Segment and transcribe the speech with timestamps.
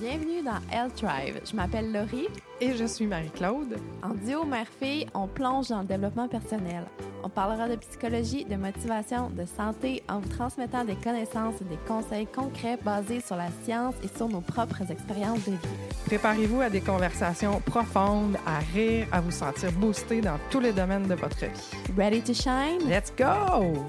[0.00, 1.38] Bienvenue dans Health Drive.
[1.44, 2.28] Je m'appelle Laurie.
[2.58, 3.76] Et je suis Marie-Claude.
[4.02, 6.84] En duo mère-fille, on plonge dans le développement personnel.
[7.22, 11.78] On parlera de psychologie, de motivation, de santé en vous transmettant des connaissances et des
[11.86, 15.58] conseils concrets basés sur la science et sur nos propres expériences de vie.
[16.06, 21.08] Préparez-vous à des conversations profondes, à rire, à vous sentir boosté dans tous les domaines
[21.08, 21.94] de votre vie.
[21.94, 22.88] Ready to shine?
[22.88, 23.84] Let's go!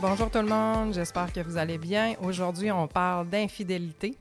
[0.00, 2.14] Bonjour tout le monde, j'espère que vous allez bien.
[2.22, 4.16] Aujourd'hui, on parle d'infidélité.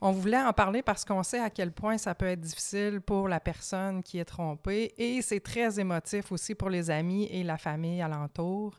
[0.00, 3.26] On voulait en parler parce qu'on sait à quel point ça peut être difficile pour
[3.26, 7.58] la personne qui est trompée et c'est très émotif aussi pour les amis et la
[7.58, 8.78] famille alentour.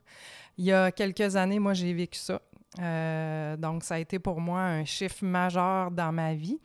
[0.57, 2.41] Il y a quelques années, moi, j'ai vécu ça.
[2.79, 6.57] Euh, donc, ça a été pour moi un chiffre majeur dans ma vie.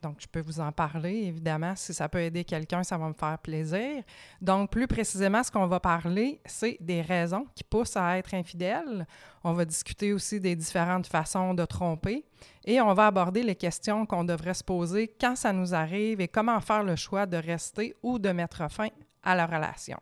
[0.00, 1.74] Donc, je peux vous en parler, évidemment.
[1.74, 4.02] Si ça peut aider quelqu'un, ça va me faire plaisir.
[4.40, 9.06] Donc, plus précisément, ce qu'on va parler, c'est des raisons qui poussent à être infidèle.
[9.42, 12.24] On va discuter aussi des différentes façons de tromper.
[12.64, 16.28] Et on va aborder les questions qu'on devrait se poser quand ça nous arrive et
[16.28, 18.88] comment faire le choix de rester ou de mettre fin
[19.22, 19.98] à la relation.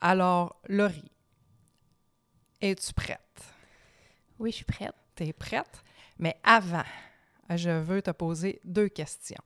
[0.00, 1.10] Alors, Laurie,
[2.60, 3.20] es-tu prête?
[4.38, 4.94] Oui, je suis prête.
[5.14, 5.82] Tu es prête?
[6.18, 6.84] Mais avant,
[7.54, 9.42] je veux te poser deux questions.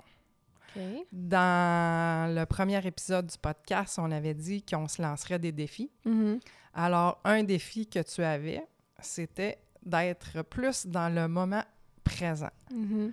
[1.12, 5.90] Dans le premier épisode du podcast, on avait dit qu'on se lancerait des défis.
[6.04, 6.38] Mhm.
[6.74, 8.64] Alors, un défi que tu avais,
[9.00, 11.64] c'était d'être plus dans le moment
[12.04, 12.50] présent.
[12.72, 13.12] Mhm.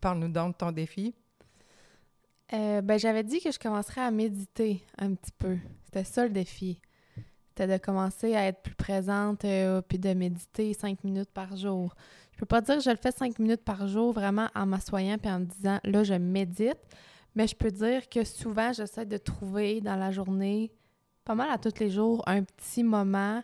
[0.00, 1.14] Parle-nous donc de ton défi.
[2.52, 5.56] Euh, ben, j'avais dit que je commencerais à méditer un petit peu.
[5.84, 6.80] C'était ça le défi.
[7.48, 11.94] C'était de commencer à être plus présente euh, puis de méditer cinq minutes par jour.
[12.40, 15.18] Je peux pas dire que je le fais cinq minutes par jour vraiment en m'assoyant
[15.18, 16.78] puis en me disant là je médite,
[17.34, 20.72] mais je peux dire que souvent j'essaie de trouver dans la journée,
[21.26, 23.42] pas mal à tous les jours, un petit moment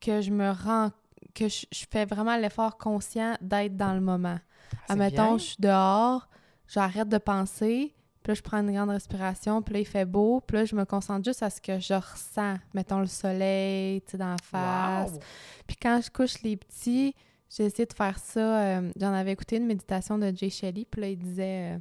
[0.00, 0.90] que je me rends
[1.34, 4.38] que je, je fais vraiment l'effort conscient d'être dans le moment.
[4.86, 6.26] C'est Admettons, je suis dehors,
[6.66, 10.40] j'arrête de penser, puis là, je prends une grande respiration, puis là, il fait beau,
[10.40, 12.56] puis là, je me concentre juste à ce que je ressens.
[12.72, 15.12] Mettons le soleil, tu sais, dans la face.
[15.12, 15.20] Wow!
[15.66, 17.14] Puis quand je couche les petits,
[17.50, 18.40] j'ai essayé de faire ça.
[18.78, 21.78] euh, J'en avais écouté une méditation de Jay Shelley, puis là, il disait, euh,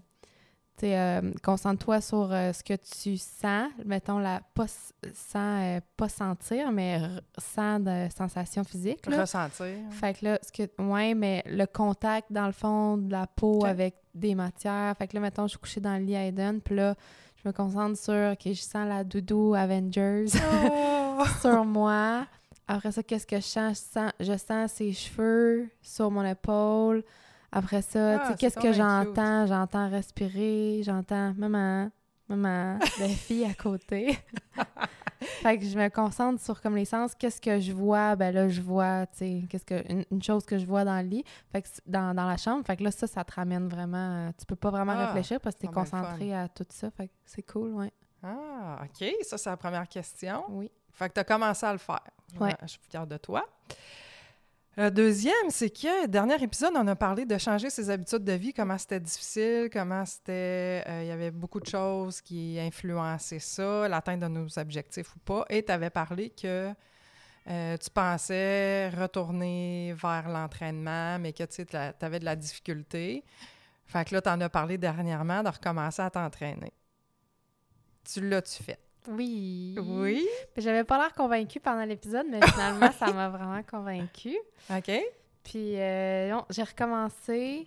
[0.77, 3.69] tu euh, concentre-toi sur euh, ce que tu sens.
[3.85, 4.65] Mettons, la, pas,
[5.13, 6.99] sans, euh, pas sentir, mais
[7.37, 9.05] sans de sensations physiques.
[9.07, 9.21] là.
[9.21, 9.67] Ressentir.
[9.91, 13.65] Fait que là, ce que, ouais, mais le contact dans le fond de la peau
[13.65, 14.95] avec des matières.
[14.97, 16.95] Fait que là, mettons, je suis couchée dans le lit à Eden, puis là,
[17.35, 20.25] je me concentre sur, OK, je sens la doudou Avengers
[20.71, 21.23] Oh!
[21.41, 22.25] sur moi.
[22.73, 23.77] Après ça, qu'est-ce que je sens?
[23.77, 27.03] Je sens, je sens ses cheveux sur mon épaule.
[27.51, 29.45] Après ça, Ah, tu sais, c'est qu'est-ce que j'entends?
[29.45, 31.91] J'entends respirer, j'entends maman,
[32.27, 34.17] maman, des filles à côté.
[35.21, 37.13] fait que je me concentre sur comme les sens.
[37.13, 38.15] Qu'est-ce que je vois?
[38.15, 40.99] Ben là, je vois, tu sais, qu'est-ce que une, une chose que je vois dans
[40.99, 42.65] le lit, fait que dans, dans la chambre.
[42.65, 44.31] Fait que là, ça, ça te ramène vraiment.
[44.39, 46.89] Tu peux pas vraiment Ah, réfléchir parce que t'es ah, concentré à tout ça.
[46.89, 47.93] Fait que c'est cool, ouais.
[48.23, 49.07] Ah, OK.
[49.21, 50.45] Ça, c'est la première question.
[50.49, 50.71] Oui.
[50.93, 52.03] Fait que tu as commencé à le faire.
[52.39, 52.55] Ouais.
[52.61, 53.45] Je suis fière de toi.
[54.75, 58.53] Le deuxième, c'est que, dernier épisode, on a parlé de changer ses habitudes de vie,
[58.53, 60.83] comment c'était difficile, comment c'était.
[60.87, 65.19] euh, Il y avait beaucoup de choses qui influençaient ça, l'atteinte de nos objectifs ou
[65.19, 65.45] pas.
[65.49, 66.73] Et tu avais parlé que
[67.49, 71.67] euh, tu pensais retourner vers l'entraînement, mais que tu
[72.01, 73.23] avais de la difficulté.
[73.85, 76.73] Fait que là, tu en as parlé dernièrement de recommencer à t'entraîner.
[78.11, 78.79] Tu l'as-tu fait?
[79.09, 79.75] Oui.
[79.77, 80.27] Oui.
[80.57, 84.37] J'avais pas l'air convaincue pendant l'épisode, mais finalement, ça m'a vraiment convaincue.
[84.69, 84.91] OK.
[85.43, 87.65] Puis, euh, j'ai recommencé.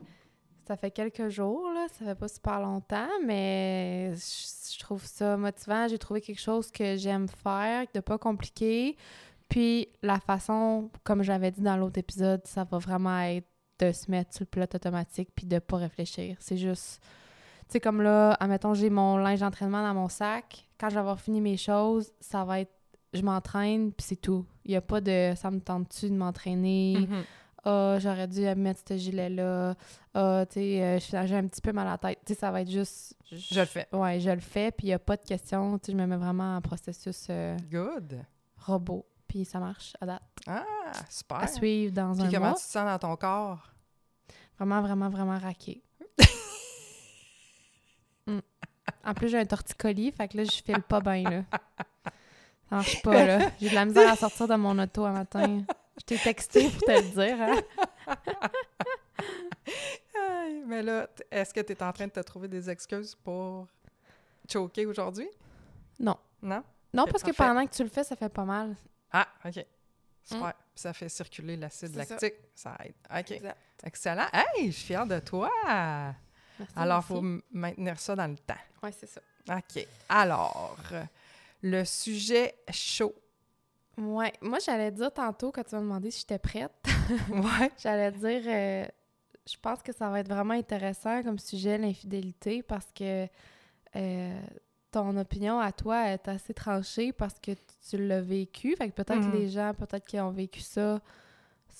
[0.66, 1.86] Ça fait quelques jours, là.
[1.92, 5.86] Ça fait pas super longtemps, mais je, je trouve ça motivant.
[5.88, 8.96] J'ai trouvé quelque chose que j'aime faire, de pas compliqué.
[9.48, 13.46] Puis, la façon, comme j'avais dit dans l'autre épisode, ça va vraiment être
[13.78, 16.36] de se mettre sur le pilote automatique puis de pas réfléchir.
[16.40, 17.00] C'est juste...
[17.68, 20.68] Tu sais, comme là, admettons, j'ai mon linge d'entraînement dans mon sac.
[20.78, 22.72] Quand je vais avoir fini mes choses, ça va être...
[23.12, 24.44] Je m'entraîne, puis c'est tout.
[24.64, 25.32] Il y a pas de...
[25.36, 26.96] Ça me tente-tu de m'entraîner?
[27.08, 27.24] Mhm.
[27.64, 29.74] Ah, j'aurais dû mettre ce gilet-là.
[30.14, 32.20] Ah, tu sais, euh, j'ai un petit peu mal à la tête.
[32.24, 33.16] Tu sais, ça va être juste...
[33.32, 33.88] Je le fais.
[33.92, 35.76] Ouais, je le fais, puis il n'y a pas de question.
[35.78, 38.24] Tu sais, je me mets vraiment en processus euh, Good.
[38.58, 39.04] robot.
[39.26, 40.22] Puis ça marche à date.
[40.46, 40.62] Ah,
[41.10, 41.38] super.
[41.38, 42.54] À suivre dans Puis un comment mois.
[42.54, 43.72] tu te sens dans ton corps?
[44.58, 45.82] Vraiment, vraiment, vraiment raqué.
[48.28, 48.38] Mm.
[49.06, 51.42] En plus, j'ai un torticolis, fait que là, je file pas bien, là.
[52.68, 53.50] Ça marche pas, là.
[53.60, 55.62] J'ai de la misère à sortir de mon auto un matin.
[56.00, 57.56] Je t'ai texté pour te le dire, hein?
[60.66, 63.68] Mais là, est-ce que tu es en train de te trouver des excuses pour
[64.50, 65.28] choquer aujourd'hui?
[66.00, 66.16] Non.
[66.42, 66.62] Non?
[66.92, 68.74] Non, parce que pendant que tu le fais, ça fait pas mal.
[69.12, 69.64] Ah, OK.
[70.24, 70.54] Super.
[70.74, 72.14] ça fait circuler l'acide C'est ça.
[72.14, 72.34] lactique.
[72.52, 72.76] Ça.
[72.84, 72.94] aide.
[73.08, 73.30] OK.
[73.30, 73.58] Exact.
[73.84, 74.26] Excellent.
[74.32, 75.50] Hey, je suis fière de toi.
[76.58, 78.54] Merci, Alors, il faut maintenir ça dans le temps.
[78.82, 79.20] Ouais, c'est ça.
[79.50, 79.86] OK.
[80.08, 80.78] Alors,
[81.62, 83.14] le sujet chaud.
[83.98, 86.72] Ouais, moi j'allais dire tantôt quand tu m'as demandé si j'étais prête,
[87.30, 87.70] Ouais.
[87.78, 88.86] j'allais dire euh,
[89.48, 93.26] je pense que ça va être vraiment intéressant comme sujet l'infidélité parce que
[93.96, 94.40] euh,
[94.90, 97.52] ton opinion à toi est assez tranchée parce que
[97.88, 98.76] tu l'as vécu.
[98.76, 99.32] Fait que peut-être Mhm.
[99.32, 101.00] que les gens peut-être qui ont vécu ça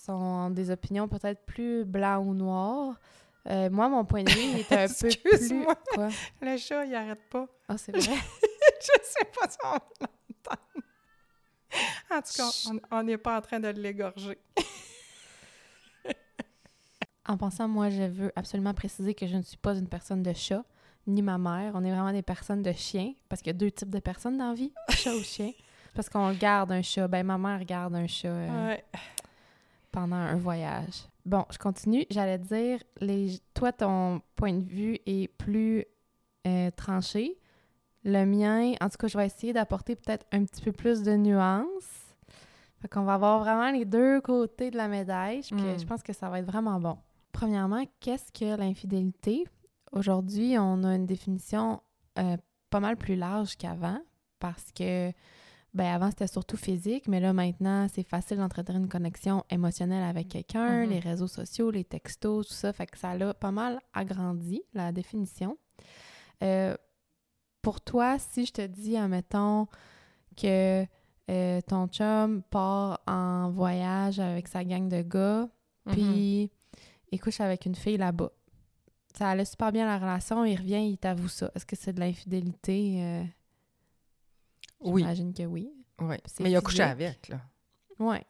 [0.06, 2.98] sont des opinions peut-être plus blanc ou noir.
[3.48, 5.08] Euh, moi, mon point de vue il est un peu plus...
[5.32, 5.74] Excuse-moi.
[5.94, 6.08] Quoi?
[6.42, 7.46] Le chat, il arrête pas.
[7.68, 8.02] Ah, c'est vrai?
[8.02, 10.62] je sais pas si on l'entend.
[12.10, 12.50] En tout cas,
[12.90, 14.38] on- n'est pas en train de l'égorger.
[17.28, 20.32] En pensant, moi, je veux absolument préciser que je ne suis pas une personne de
[20.32, 20.62] chat,
[21.08, 21.72] ni ma mère.
[21.74, 24.38] On est vraiment des personnes de chiens, parce qu'il y a deux types de personnes
[24.38, 25.50] dans la vie, chat ou chien.
[25.92, 27.08] Parce qu'on garde un chat.
[27.08, 28.84] Ben, ma mère garde un chat euh, Ouais.
[29.96, 31.08] Pendant un voyage.
[31.24, 32.04] Bon, je continue.
[32.10, 33.38] J'allais dire, les...
[33.54, 35.86] toi, ton point de vue est plus
[36.46, 37.38] euh, tranché.
[38.04, 41.16] Le mien, en tout cas, je vais essayer d'apporter peut-être un petit peu plus de
[41.16, 42.14] nuances.
[42.82, 45.40] Fait qu'on va avoir vraiment les deux côtés de la médaille.
[45.48, 45.78] Que Mm.
[45.80, 46.98] je pense que ça va être vraiment bon.
[47.32, 49.44] Premièrement, qu'est-ce que l'infidélité?
[49.92, 51.80] Aujourd'hui, on a une définition
[52.18, 52.36] euh,
[52.68, 53.98] pas mal plus large qu'avant
[54.40, 55.10] parce que
[55.76, 60.28] ben avant c'était surtout physique, mais là maintenant c'est facile d'entretenir une connexion émotionnelle avec
[60.28, 60.90] quelqu'un, Mhm.
[60.90, 64.90] les réseaux sociaux, les textos, tout ça, fait que ça l'a pas mal agrandi la
[64.90, 65.56] définition.
[66.42, 66.74] Euh,
[67.62, 69.66] pour toi, si je te dis, admettons,
[70.36, 70.84] que
[71.28, 75.48] euh, ton chum part en voyage avec sa gang de gars,
[75.86, 75.92] Mhm.
[75.92, 76.50] puis
[77.12, 78.30] il couche avec une fille là-bas.
[79.14, 81.50] Ça allait super bien la relation, il revient, il t'avoue ça.
[81.54, 82.98] Est-ce que c'est de l'infidélité?
[83.02, 83.24] Euh,
[84.80, 85.02] Oui.
[85.02, 85.70] J'imagine que oui.
[86.00, 86.16] Oui.
[86.40, 87.40] Mais il a couché avec, là.
[87.98, 88.24] Ouais,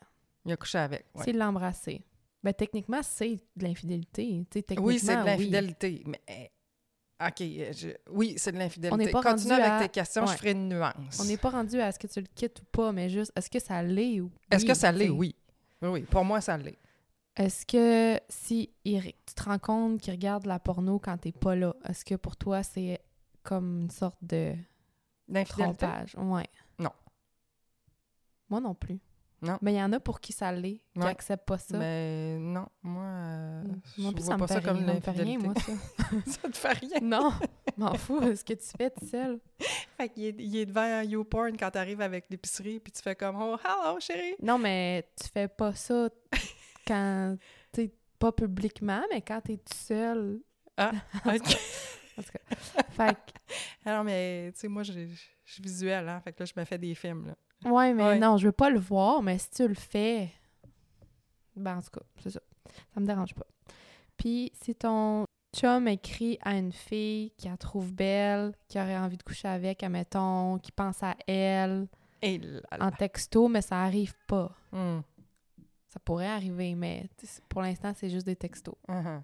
[0.44, 1.06] Il a couché avec.
[1.14, 1.24] ouais.
[1.24, 2.04] c'est l'embrasser.
[2.42, 4.44] Ben, techniquement, c'est de l'infidélité.
[4.78, 5.26] Oui, c'est de oui.
[5.26, 6.02] l'infidélité.
[6.06, 6.20] Mais.
[6.28, 6.50] eh,
[7.20, 7.38] OK.
[7.40, 8.94] je- Oui, c'est de l'infidélité.
[8.94, 10.32] On n'est pas Continue rendu avec à- tes questions, Ouais.
[10.32, 11.18] je ferai une nuance.
[11.20, 13.50] On n'est pas rendu à est-ce que tu le quittes ou pas, mais juste est-ce
[13.50, 15.08] que ça l'est ou Est-ce oui, que ça l'est?
[15.08, 15.34] Oui.
[15.82, 16.00] Oui, oui.
[16.02, 16.78] Pour moi, ça l'est.
[17.36, 21.56] Est-ce que si re- tu te rends compte qu'il regarde la porno quand t'es pas
[21.56, 22.98] là, est-ce que pour toi c'est
[23.42, 24.54] comme une sorte de
[25.44, 26.14] Trompage?
[26.18, 26.46] Ouais.
[26.78, 26.90] Non.
[28.48, 28.98] Moi non plus.
[29.42, 29.58] Non.
[29.60, 31.08] Mais il y en a pour qui ça l'est, qui Ouais.
[31.08, 31.76] acceptent pas ça.
[31.76, 33.80] Mais non, moi, euh, Mm.
[33.96, 35.72] je Moi vois ça me pas fait ça comme rien, ça me fait rien, l'infidélité.
[35.72, 35.76] moi,
[36.26, 36.32] ça.
[36.42, 37.00] ça te fait rien?
[37.02, 37.32] non,
[37.76, 39.38] m'en fous, ce que tu fais tout seul.
[39.98, 43.36] Fait qu'il est, il est devant YouPorn quand t'arrives avec l'épicerie, puis tu fais comme
[43.40, 44.36] «Oh, hello, chérie!
[44.42, 46.08] Non, mais tu fais pas ça
[46.86, 47.36] quand
[47.72, 50.40] t'es pas publiquement, mais quand t'es tout seul.»
[50.78, 50.92] Ah,
[51.26, 51.58] OK.
[52.18, 52.56] En tout cas.
[52.90, 54.92] Fait que non, mais tu sais, moi, je
[55.44, 56.20] suis visuelle, hein?
[56.20, 57.70] Fait que là, je me fais des films, là.
[57.70, 58.18] Ouais, mais Ouais.
[58.18, 60.30] non, je veux pas le voir, mais si tu le fais,
[61.54, 62.40] ben en tout cas, c'est ça.
[62.94, 63.46] Ça me dérange pas.
[64.16, 65.24] Puis si ton
[65.56, 69.82] chum écrit à une fille qui la trouve belle, qui aurait envie de coucher avec,
[69.82, 71.86] admettons, qui pense à elle
[72.20, 72.86] Et là, là.
[72.86, 74.54] en texto, mais ça arrive pas.
[74.72, 75.02] Hum,
[75.88, 77.08] Ça pourrait arriver, mais
[77.48, 78.74] pour l'instant, c'est juste des textos.
[78.88, 79.22] mhm.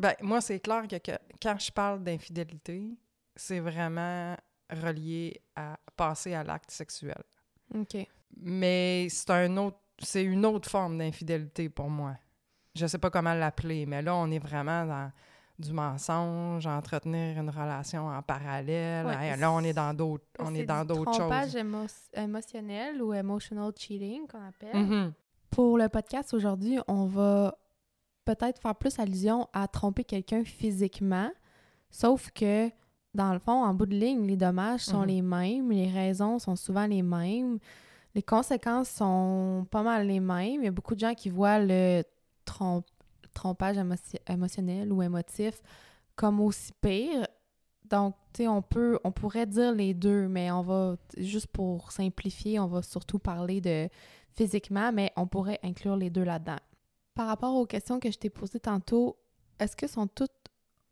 [0.00, 1.12] Ben, moi, c'est clair que, que
[1.42, 2.96] quand je parle d'infidélité,
[3.36, 4.36] c'est vraiment
[4.70, 7.22] relié à passer à l'acte sexuel.
[7.74, 8.06] OK.
[8.36, 12.16] Mais c'est un autre, c'est une autre forme d'infidélité pour moi.
[12.74, 15.10] Je sais pas comment l'appeler, mais là, on est vraiment dans
[15.58, 19.04] du mensonge, entretenir une relation en parallèle.
[19.04, 21.56] Ouais, Hey, là, on est dans d'autres, on est dans d'autres trompage choses.
[21.56, 24.74] émo- émotionnel ou emotional cheating qu'on appelle.
[24.74, 25.12] Mhm.
[25.50, 27.54] Pour le podcast aujourd'hui, on va
[28.24, 31.30] peut-être faire plus allusion à tromper quelqu'un physiquement,
[31.90, 32.70] sauf que
[33.14, 35.06] dans le fond, en bout de ligne, les dommages sont Mhm.
[35.08, 37.58] les mêmes, les raisons sont souvent les mêmes,
[38.14, 40.62] les conséquences sont pas mal les mêmes.
[40.62, 42.02] Il y a beaucoup de gens qui voient le
[42.46, 42.82] trom-
[43.34, 45.60] trompage émoti- émotionnel ou émotif
[46.14, 47.26] comme aussi pire.
[47.88, 51.90] Donc, tu sais, on peut, on pourrait dire les deux, mais on va, juste pour
[51.90, 53.88] simplifier, on va surtout parler de
[54.36, 56.58] physiquement, mais on pourrait inclure les deux là-dedans.
[57.14, 59.18] Par rapport aux questions que je t'ai posées tantôt,
[59.58, 60.30] est-ce que sont toutes,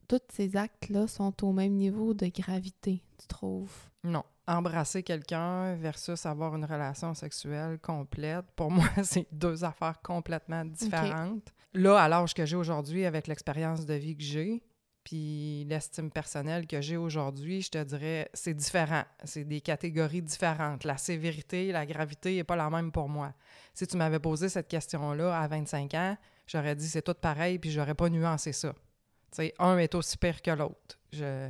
[0.09, 3.73] tous ces actes-là sont au même niveau de gravité, tu trouves?
[4.05, 4.25] Non.
[4.47, 11.53] Embrasser quelqu'un versus avoir une relation sexuelle complète, pour moi, c'est deux affaires complètement différentes.
[11.75, 14.63] Là, à l'âge que j'ai aujourd'hui, avec l'expérience de vie que j'ai,
[15.09, 19.05] puis l'estime personnelle que j'ai aujourd'hui, je te dirais, c'est différent.
[19.25, 20.85] C'est des catégories différentes.
[20.85, 23.33] La sévérité, la gravité n'est pas la même pour moi.
[23.73, 27.71] Si tu m'avais posé cette question-là à 25 ans, j'aurais dit c'est tout pareil, puis
[27.71, 28.75] j'aurais pas nuancé ça.
[28.75, 30.99] Tu sais, un est aussi pire que l'autre.
[31.11, 31.49] Je...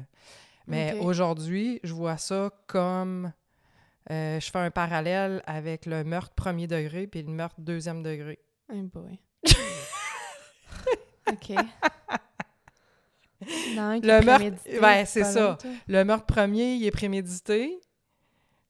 [0.68, 3.32] Mais aujourd'hui, je vois ça comme
[4.10, 8.38] Euh, je fais un parallèle avec le meurtre premier degré puis le meurtre deuxième degré.
[8.72, 9.18] Oh boy.
[11.28, 11.56] OK.
[13.75, 14.42] Non, Le meurtre-
[14.83, 15.59] ouais, c'est ça.
[15.87, 17.78] Le meurtre premier, il est prémédité.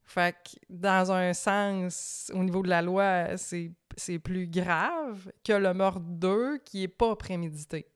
[0.04, 5.52] Fait que dans un sens, au niveau de la loi, c'est c'est plus grave que
[5.52, 7.86] le meurtre 2 qui est pas prémédité.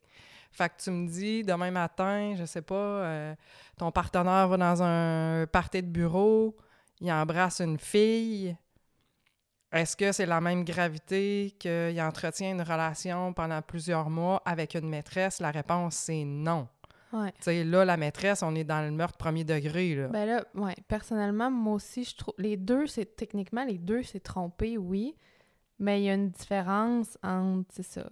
[0.50, 3.34] Fait que tu me dis, demain matin, je sais pas, euh,
[3.78, 6.56] ton partenaire va dans un party de bureau,
[7.00, 8.56] il embrasse une fille.
[9.72, 14.88] Est-ce que c'est la même gravité qu'il entretient une relation pendant plusieurs mois avec une
[14.88, 15.40] maîtresse?
[15.40, 16.68] La réponse, c'est non.
[17.12, 17.32] Ouais.
[17.64, 20.08] Là, la maîtresse, on est dans le meurtre premier degré, là.
[20.08, 22.34] Ben là, ouais, personnellement, moi aussi, je trouve.
[22.38, 23.16] Les deux, c'est.
[23.16, 25.14] Techniquement, les deux, c'est trompé, oui.
[25.78, 27.68] Mais il y a une différence entre.
[27.72, 28.08] C'est ça.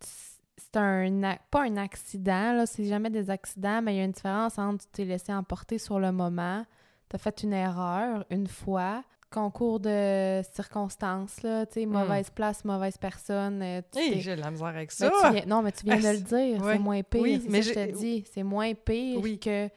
[0.00, 1.36] C'est un.
[1.50, 2.66] Pas un accident, là.
[2.66, 5.78] C'est jamais des accidents, mais il y a une différence entre tu t'es laissé emporter
[5.78, 6.64] sur le moment,
[7.08, 11.66] t'as fait une erreur une fois, concours de circonstances, là.
[11.66, 13.60] Tu sais, mauvaise place, mauvaise personne.
[13.62, 15.30] euh, tu Hey, j'ai de la misère avec mais ça.
[15.32, 16.74] viens- non, mais tu viens de le dire, Ouais.
[16.74, 17.22] c'est moins pire.
[17.22, 18.24] Oui, mais ça que je te dis.
[18.32, 19.38] C'est moins pire Oui.
[19.38, 19.68] que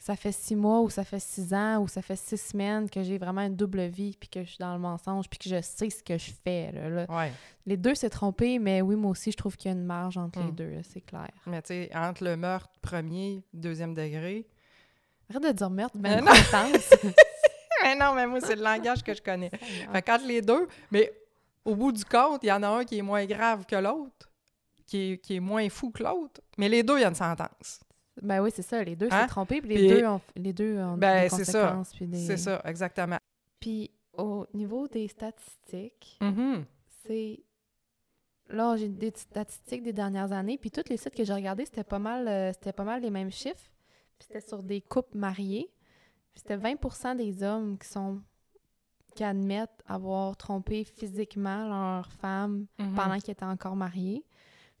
[0.00, 3.02] ça fait six mois ou ça fait six ans ou ça fait six semaines que
[3.02, 5.60] j'ai vraiment une double vie puis que je suis dans le mensonge puis que je
[5.60, 6.72] sais ce que je fais.
[6.72, 7.06] Là, là.
[7.10, 7.30] Ouais.
[7.66, 10.16] Les deux, c'est trompé, mais oui, moi aussi, je trouve qu'il y a une marge
[10.16, 10.54] entre les Hmm.
[10.54, 11.28] deux, c'est clair.
[11.46, 14.46] Mais tu sais, entre le meurtre premier, deuxième degré.
[15.28, 16.30] Arrête de dire meurtre, Mais ben non.
[16.32, 16.90] intense.
[17.84, 19.50] mais non, mais moi, c'est le langage que je connais.
[19.50, 21.12] Fait qu'entre les deux, mais
[21.64, 24.30] au bout du compte, il y en a un qui est moins grave que l'autre,
[24.86, 26.40] qui est, qui est moins fou que l'autre.
[26.58, 27.80] Mais les deux, il y a une sentence.
[28.22, 28.82] ben oui, c'est ça.
[28.82, 29.22] Les deux, Hein?
[29.22, 31.72] c'est trompé, puis les Puis- deux ont, les deux ont Ben, des c'est ça.
[31.72, 32.10] conséquences.
[32.10, 33.18] des- C'est ça, exactement.
[33.60, 36.64] Puis au niveau des statistiques, Mhm.
[37.06, 37.40] c'est
[38.48, 41.84] là j'ai des statistiques des dernières années puis tous les sites que j'ai regardés c'était
[41.84, 43.70] pas mal euh, c'était pas mal les mêmes chiffres
[44.18, 45.70] puis c'était sur des couples mariés
[46.34, 48.20] c'était 20% des hommes qui sont
[49.16, 52.94] qui admettent avoir trompé physiquement leur femme Mhm.
[52.94, 54.24] pendant qu'ils étaient encore mariés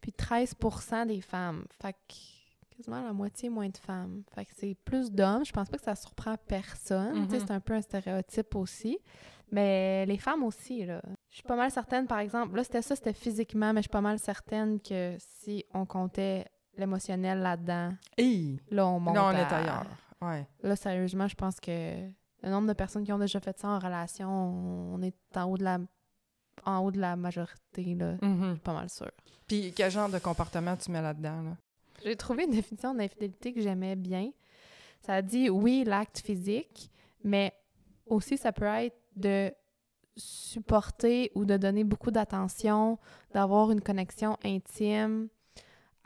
[0.00, 4.74] puis 13% des femmes fait que quasiment la moitié moins de femmes fait que c'est
[4.84, 7.28] plus d'hommes je pense pas que ça surprend personne Mhm.
[7.30, 8.98] c'est un peu un stéréotype aussi
[9.52, 11.02] mais les femmes aussi, là.
[11.28, 13.90] Je suis pas mal certaine, par exemple, là, c'était ça, c'était physiquement, mais je suis
[13.90, 18.60] pas mal certaine que si on comptait l'émotionnel là-dedans, Hey!
[18.70, 19.86] là, on monte Là, on à- est ailleurs.
[20.22, 20.46] Ouais.
[20.62, 22.08] Là, sérieusement, je pense que
[22.42, 25.56] le nombre de personnes qui ont déjà fait ça en relation, on est en haut
[25.56, 25.78] de la,
[26.64, 28.16] en haut de la majorité, là.
[28.22, 28.42] Mhm.
[28.42, 29.10] Je suis pas mal sûre.
[29.46, 31.42] Puis quel genre de comportement tu mets là-dedans?
[31.42, 31.56] Là?
[32.04, 34.30] J'ai trouvé une définition d'infidélité que j'aimais bien.
[35.02, 36.90] Ça dit, oui, l'acte physique,
[37.24, 37.52] mais
[38.06, 39.52] aussi ça peut être de
[40.16, 42.98] supporter ou de donner beaucoup d'attention,
[43.32, 45.28] d'avoir une connexion intime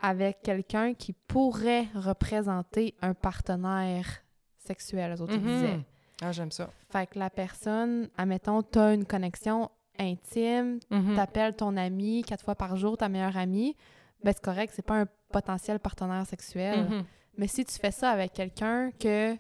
[0.01, 4.23] avec quelqu'un qui pourrait représenter un partenaire
[4.59, 5.47] sexuel, les autres Mhm.
[5.47, 5.81] disaient.
[6.23, 6.71] Ah, j'aime ça.
[6.91, 11.15] Fait que la personne, admettons, t'as une connexion intime, Mhm.
[11.17, 13.77] t'appelles ton ami quatre fois par jour, ta meilleure amie,
[14.23, 16.85] ben c'est correct, c'est pas un potentiel partenaire sexuel.
[16.89, 17.05] Mhm.
[17.37, 19.37] Mais si tu fais ça avec quelqu'un que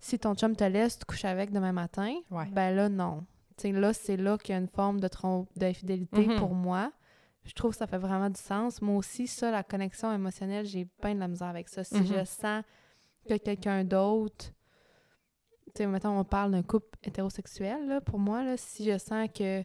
[0.00, 2.46] si ton chum te laisse, tu couches avec demain matin, Ouais.
[2.52, 3.24] ben là, non.
[3.56, 6.36] Tu sais, là, c'est là qu'il y a une forme de trompe d'infidélité Mhm.
[6.36, 6.90] pour moi.
[7.44, 8.80] Je trouve que ça fait vraiment du sens.
[8.80, 11.82] Moi aussi, ça, la connexion émotionnelle, j'ai plein de la misère avec ça.
[11.84, 12.06] Si Mhm.
[12.06, 12.64] je sens
[13.28, 14.52] que quelqu'un d'autre,
[15.74, 19.28] tu sais, mettons, on parle d'un couple hétérosexuel, là, pour moi, là, si je sens
[19.34, 19.64] que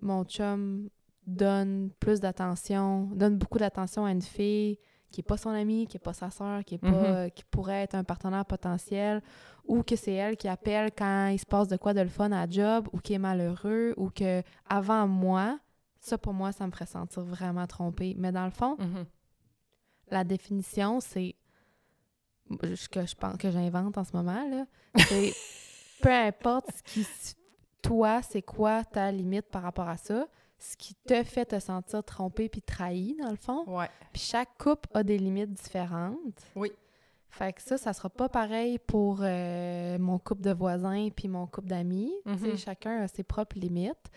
[0.00, 0.88] mon chum
[1.26, 4.78] donne plus d'attention, donne beaucoup d'attention à une fille
[5.10, 7.04] qui est pas son amie, qui est pas sa sœur, qui est pas, Mhm.
[7.04, 9.22] euh, qui pourrait être un partenaire potentiel,
[9.64, 12.32] ou que c'est elle qui appelle quand il se passe de quoi de le fun
[12.32, 15.58] à la job, ou qui est malheureux, ou que avant moi,
[16.04, 18.14] ça pour moi, ça me ferait sentir vraiment trompée.
[18.18, 19.04] Mais dans le fond, Mhm.
[20.10, 21.34] la définition, c'est
[22.62, 24.66] ce que je pense que j'invente en ce moment là,
[25.08, 25.32] c'est
[26.02, 27.06] peu importe ce qui
[27.82, 30.26] toi, c'est quoi ta limite par rapport à ça,
[30.58, 33.64] ce qui te fait te sentir trompé puis trahi dans le fond.
[33.66, 33.88] Ouais.
[34.12, 36.42] Puis chaque couple a des limites différentes.
[36.56, 36.72] Oui.
[37.28, 41.46] Fait que ça, ça sera pas pareil pour euh, mon couple de voisins puis mon
[41.46, 42.12] couple d'amis.
[42.26, 42.56] Tu sais, Mhm.
[42.56, 44.10] Chacun a ses propres limites.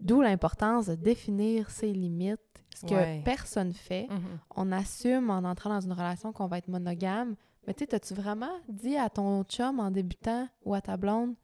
[0.00, 2.38] D'où l'importance de définir ses limites,
[2.74, 3.22] ce que Ouais.
[3.24, 4.38] personne fait Mhm.
[4.56, 7.34] on assume en entrant dans une relation qu'on va être monogame.
[7.66, 11.34] Mais tu sais, t'as-tu vraiment dit à ton chum en débutant ou à ta blonde,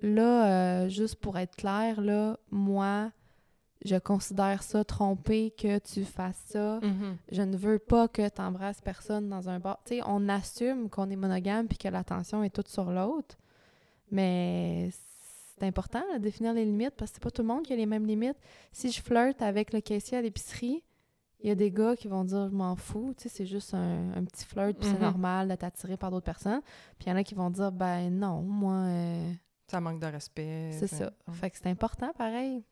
[0.00, 3.10] là, euh, juste pour être clair, là, moi,
[3.84, 6.80] je considère ça trompé que tu fasses ça.
[6.82, 7.16] Mhm.
[7.30, 9.78] Je ne veux pas que tu embrasses personne dans un bar.
[9.84, 13.36] Tu sais, on assume qu'on est monogame puis que l'attention est toute sur l'autre.
[14.10, 14.90] Mais
[15.58, 17.76] c'est important de définir les limites parce que c'est pas tout le monde qui a
[17.76, 18.36] les mêmes limites.
[18.72, 20.82] Si je flirte avec le caissier à l'épicerie,
[21.40, 23.74] Il y a des gars qui vont dire je m'en fous, tu sais, c'est juste
[23.74, 25.02] un, un petit flirt, puis c'est Mhm.
[25.02, 26.62] normal d'être attiré par d'autres personnes.
[26.98, 29.32] Puis il y en a qui vont dire ben non, moi, euh,
[29.70, 30.70] Ça manque de respect.
[30.72, 31.12] c'est ça.
[31.32, 32.64] Fait que c'est important pareil.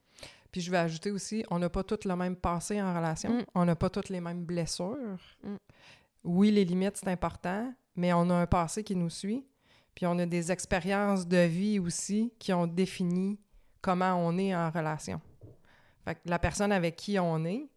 [0.50, 3.34] Puis je vais ajouter aussi, on n'a pas toutes le même passé en relation.
[3.34, 3.44] Mm.
[3.54, 5.18] On n'a pas toutes les mêmes blessures.
[5.42, 5.56] Mm.
[6.24, 9.44] Oui, les limites, c'est important, mais on a un passé qui nous suit.
[9.94, 13.38] Puis on a des expériences de vie aussi qui ont défini
[13.80, 15.20] comment on est en relation.
[16.04, 17.68] Fait que la personne avec qui on est,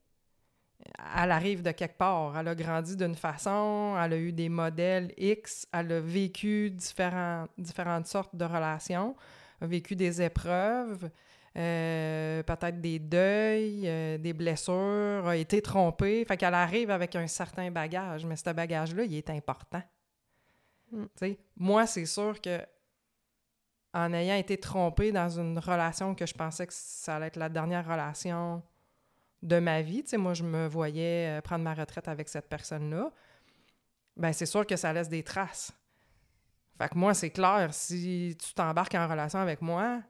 [1.18, 2.38] elle arrive de quelque part.
[2.38, 8.08] Elle a grandi d'une façon, elle a eu des modèles X, elle a vécu différentes
[8.08, 9.16] sortes de relations,
[9.62, 11.10] a vécu des épreuves,
[11.58, 16.24] euh, peut-être des deuils, euh, des blessures, a été trompée.
[16.26, 19.82] Fait qu'elle arrive avec un certain bagage, mais ce bagage-là, il est important.
[20.92, 21.06] Mm.
[21.56, 22.60] Moi, c'est sûr que
[23.94, 27.50] en ayant été trompée dans une relation que je pensais que ça allait être la
[27.50, 28.62] dernière relation
[29.42, 33.12] de ma vie, moi, je me voyais euh, prendre ma retraite avec cette personne-là,
[34.16, 35.72] ben c'est sûr que ça laisse des traces.
[36.78, 40.02] Fait que moi, c'est clair, si tu t'embarques en relation avec moi,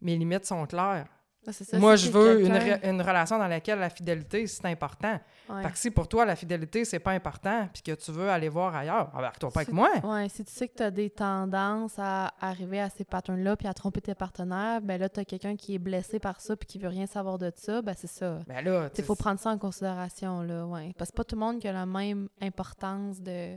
[0.00, 1.08] mes limites sont claires.
[1.46, 5.18] Ah, ça, Moi, je veux une, re- une relation dans laquelle la fidélité, c'est important.
[5.48, 5.62] Ouais.
[5.62, 8.48] Fait que si pour toi, la fidélité, c'est pas important, puis que tu veux aller
[8.48, 9.90] voir ailleurs, embarque-toi pas avec moi.
[10.02, 13.68] Ouais, si tu sais que tu as des tendances à arriver à ces patterns-là puis
[13.68, 16.66] à tromper tes partenaires, ben là, tu as quelqu'un qui est blessé par ça puis
[16.66, 18.40] qui veut rien savoir de ça, ben c'est ça.
[18.48, 20.92] Ben là, Il faut prendre ça en considération, là, ouais.
[20.98, 23.56] Parce que pas tout le monde qui a la même importance de...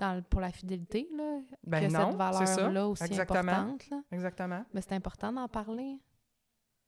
[0.00, 3.38] Dans le- pour la fidélité, là, ben que non, cette valeur-là aussi Exactement.
[3.40, 3.98] importante, là.
[4.10, 4.64] Exactement.
[4.72, 5.98] Mais c'est important d'en parler.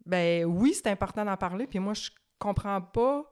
[0.06, 3.24] Ben oui, c'est important d'en parler, puis moi, je comprends pas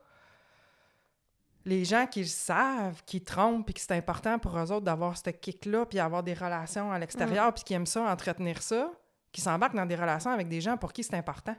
[1.64, 5.16] les gens qui le savent, qui trompent, puis que c'est important pour eux autres d'avoir
[5.16, 8.90] ce kick-là, puis avoir des relations à l'extérieur, puis qui aiment ça, entretenir ça,
[9.30, 11.54] qui s'embarquent dans des relations avec des gens pour qui c'est important.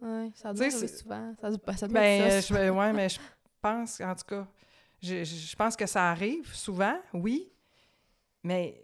[0.00, 1.34] Ouais, ça doit arriver souvent.
[1.40, 2.40] Ça, doit- ça doit Ben, ça.
[2.40, 3.18] je, ouais, mais je
[3.60, 4.46] pense, en tout cas,
[5.02, 7.52] je, je- je pense que ça arrive souvent, oui,
[8.42, 8.82] mais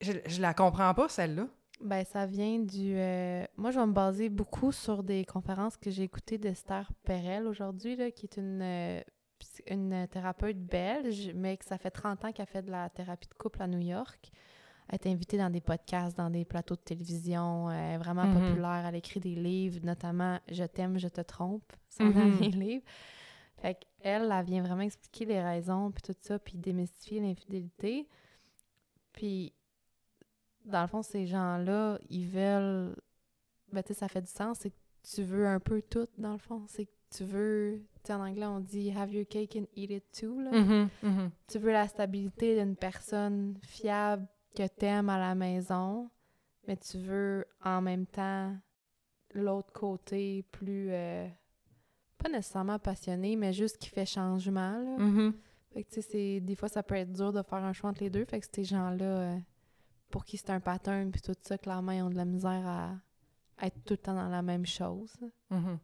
[0.00, 1.46] je, je la comprends pas, celle-là.
[1.82, 2.94] Ben, ça vient du...
[2.96, 7.46] euh, Moi, je vais me baser beaucoup sur des conférences que j'ai écoutées d'Esther Perel
[7.46, 9.00] aujourd'hui, qui est une, euh,
[9.66, 13.34] une thérapeute belge, mais que ça fait 30 ans qu'elle fait de la thérapie de
[13.34, 14.30] couple à New York.
[14.88, 18.32] Elle est invitée dans des podcasts, dans des plateaux de télévision, elle est vraiment Mhm.
[18.34, 18.84] populaire.
[18.86, 22.12] Elle écrit des livres, notamment «Je t'aime, je te trompe», son Mhm.
[22.14, 22.84] dernier livre.
[23.56, 28.08] Fait qu'elle, elle vient vraiment expliquer les raisons, puis tout ça, puis démystifier l'infidélité.
[29.12, 29.52] Puis
[30.64, 32.94] dans le fond, ces gens-là, ils veulent.
[33.72, 34.58] Ben, tu sais, ça fait du sens.
[34.60, 36.64] C'est que tu veux un peu tout, dans le fond.
[36.68, 37.82] C'est que tu veux.
[38.04, 40.40] Tu sais, en anglais, on dit have your cake and eat it too.
[40.40, 40.50] Là.
[40.52, 41.30] Mhm, mhm.
[41.48, 46.10] Tu veux la stabilité d'une personne fiable que t'aimes à la maison,
[46.66, 48.54] mais tu veux en même temps
[49.34, 50.88] l'autre côté plus.
[50.90, 51.28] euh,
[52.18, 54.78] pas nécessairement passionné, mais juste qui fait changement.
[54.78, 54.96] Là.
[54.98, 55.32] Mhm.
[55.72, 57.90] Fait que, tu sais, c'est- des fois, ça peut être dur de faire un choix
[57.90, 58.24] entre les deux.
[58.26, 59.36] Fait que ces gens-là, euh,
[60.12, 63.66] pour qui c'est un pattern, puis tout ça, clairement, ils ont de la misère à
[63.66, 65.12] être tout le temps dans la même chose.
[65.50, 65.78] Mhm.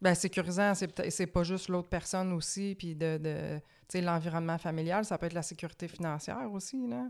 [0.00, 5.04] Ben, sécurisant, c'est pas juste l'autre personne aussi, puis de, de tu sais, l'environnement familial,
[5.04, 7.04] ça peut être la sécurité financière aussi, là.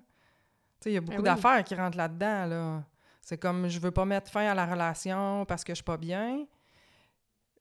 [0.81, 1.25] Tu sais, il y a beaucoup oui.
[1.25, 2.85] d'affaires qui rentrent là-dedans, là.
[3.23, 5.97] C'est comme, je veux pas mettre fin à la relation parce que je suis pas
[5.97, 6.47] bien,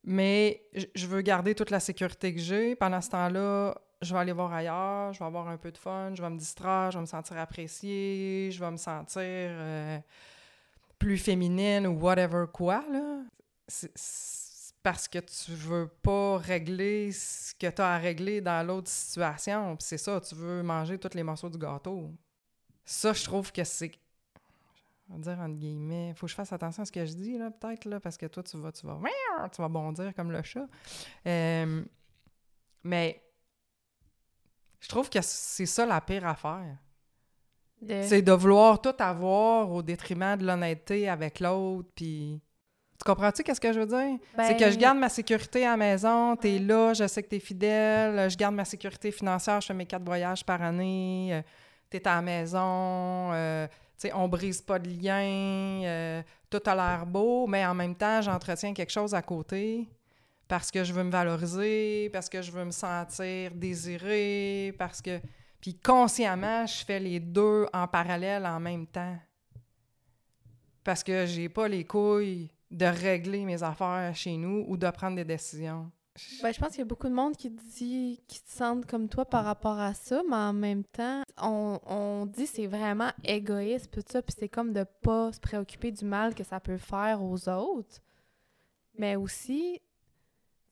[0.04, 2.76] mais je veux garder toute la sécurité que j'ai.
[2.76, 6.14] Pendant ce temps-là, je vais aller voir ailleurs, je vais avoir un peu de fun,
[6.16, 10.00] je vais me distraire, je vais me sentir appréciée, je vais me sentir euh,
[10.98, 13.22] plus féminine ou whatever quoi, là.
[13.68, 13.92] C'est-
[14.84, 19.76] parce que tu veux pas régler ce que tu as à régler dans l'autre situation.
[19.80, 22.12] C'est ça, tu veux manger tous les morceaux du gâteau.
[22.84, 23.92] Ça, je trouve que c'est...
[25.10, 26.14] Je vais dire entre guillemets...
[26.16, 28.28] Faut que je fasse attention à ce que je dis, là, peut-être, là, parce que
[28.28, 28.72] toi, tu vas...
[28.72, 29.00] Tu vas,
[29.50, 30.68] tu vas bondir comme le chat.
[31.26, 31.84] Euh,
[32.84, 33.24] mais
[34.86, 36.78] je trouve que c'est ça la pire affaire.
[37.82, 42.40] De- C'est de vouloir tout avoir au détriment de l'honnêteté avec l'autre, puis...
[43.00, 44.20] Tu comprends-tu qu'est-ce que je veux dire?
[44.46, 47.30] c'est que je Ben, garde ma sécurité à la maison, t'es là, je sais que
[47.30, 51.42] t'es fidèle, je garde ma sécurité financière, je fais mes quatre voyages par année, euh,
[51.90, 53.74] t'es à la maison, euh, tu
[54.08, 56.22] sais, on brise pas de lien, euh,
[56.52, 59.90] tout a l'air beau, mais en même temps, j'entretiens quelque chose à côté
[60.48, 65.20] parce que je veux me valoriser, parce que je veux me sentir désirée, parce que...
[65.60, 69.18] Puis consciemment, je fais les deux en parallèle en même temps.
[70.84, 75.16] Parce que j'ai pas les couilles de régler mes affaires chez nous ou de prendre
[75.16, 75.92] des décisions.
[76.42, 79.10] Ben, je pense qu'il y a beaucoup de monde qui dit qui se sentent comme
[79.10, 83.92] toi par rapport à ça, mais en même temps, on, on dit c'est vraiment égoïste
[83.92, 87.22] tout ça, puis c'est comme de pas se préoccuper du mal que ça peut faire
[87.22, 88.00] aux autres.
[88.98, 89.82] Mais aussi,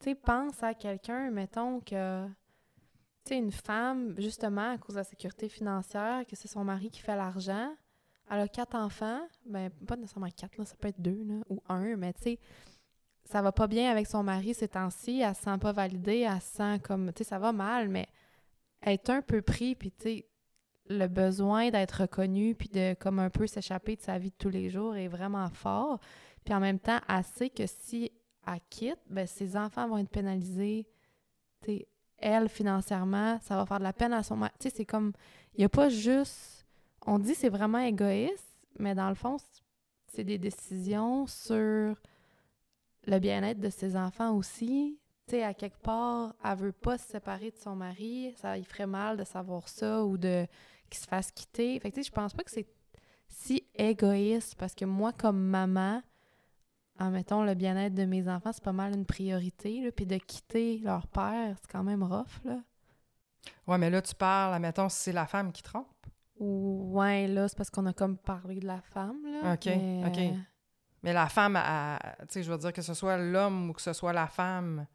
[0.04, 2.28] tu sais, pense à quelqu'un, mettons, que.
[3.26, 7.00] Tu une femme, justement, à cause de la sécurité financière, que c'est son mari qui
[7.00, 7.74] fait l'argent.
[8.30, 9.22] Elle a quatre enfants.
[9.46, 12.40] Ben, pas nécessairement quatre, là, ça peut être deux, là, ou un, mais tu sais,
[13.24, 15.22] ça va pas bien avec son mari ces temps-ci.
[15.22, 17.14] Elle se sent pas validée, elle se sent comme.
[17.14, 18.08] Tu sais, ça va mal, mais
[18.82, 20.28] elle est un peu pris, puis tu sais,
[20.90, 24.50] le besoin d'être reconnue, puis de comme un peu s'échapper de sa vie de tous
[24.50, 26.00] les jours est vraiment fort.
[26.44, 28.12] Puis en même temps, elle sait que si
[28.48, 30.86] elle quitte, ben, ses enfants vont être pénalisés.
[32.18, 34.54] Elle, financièrement, ça va faire de la peine à son mari.
[34.60, 35.14] Tu sais, c'est comme.
[35.56, 36.66] Il n'y a pas juste.
[37.06, 39.38] On dit c'est vraiment égoïste, mais dans le fond,
[40.08, 41.96] c'est des décisions sur
[43.06, 45.00] le bien-être de ses enfants aussi.
[45.28, 48.34] Tu sais, à quelque part, elle veut pas se séparer de son mari.
[48.38, 50.46] Ça lui ferait mal de savoir ça ou de
[50.90, 51.80] qu'il se fasse quitter.
[51.80, 52.68] Fait que, tu sais, je pense pas que c'est
[53.28, 56.02] si égoïste parce que moi, comme maman,
[57.00, 59.82] en mettant le bien-être de mes enfants, c'est pas mal une priorité.
[59.82, 62.60] Là, puis de quitter leur père, c'est quand même rough, là.
[63.68, 65.88] Ouais, mais là, tu parles, admettons, si c'est la femme qui trompe.
[66.40, 69.54] Ouais, là, c'est parce qu'on a comme parlé de la femme, là.
[69.54, 70.18] OK, mais, OK.
[70.18, 70.38] euh,
[71.04, 71.60] Mais la femme,
[72.22, 74.86] tu sais, je veux dire que ce soit l'homme ou que ce soit la femme,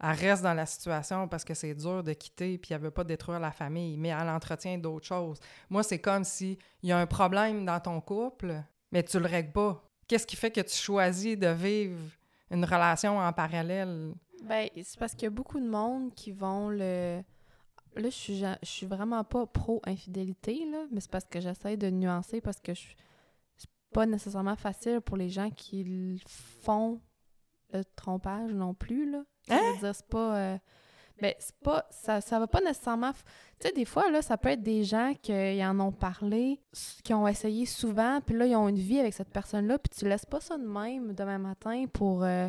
[0.00, 3.04] elle reste dans la situation parce que c'est dur de quitter puis elle veut pas
[3.04, 5.38] détruire la famille, mais elle entretient d'autres choses.
[5.70, 9.26] Moi, c'est comme si il y a un problème dans ton couple, mais tu le
[9.26, 9.82] règles pas.
[10.08, 11.98] Qu'est-ce qui fait que tu choisis de vivre
[12.50, 14.12] une relation en parallèle?
[14.44, 17.22] Ben, c'est parce qu'il y a beaucoup de monde qui vont le.
[17.94, 21.90] Là, je suis, je suis vraiment pas pro-infidélité, là, mais c'est parce que j'essaie de
[21.90, 22.82] nuancer parce que je...
[23.56, 27.00] c'est pas nécessairement facile pour les gens qui font
[27.72, 29.22] le trompage non plus, là.
[29.48, 30.36] Je veux dire, c'est pas.
[30.36, 30.58] euh,
[31.20, 31.84] Ben, c'est pas.
[31.90, 33.10] Ça, ça va pas nécessairement.
[33.10, 33.24] f-
[33.60, 35.32] Tu sais, des fois, là, ça peut être des gens qui
[35.64, 36.60] en ont parlé,
[37.04, 40.08] qui ont essayé souvent, puis là, ils ont une vie avec cette personne-là, puis tu
[40.08, 42.24] laisses pas ça de même demain matin pour.
[42.24, 42.48] euh,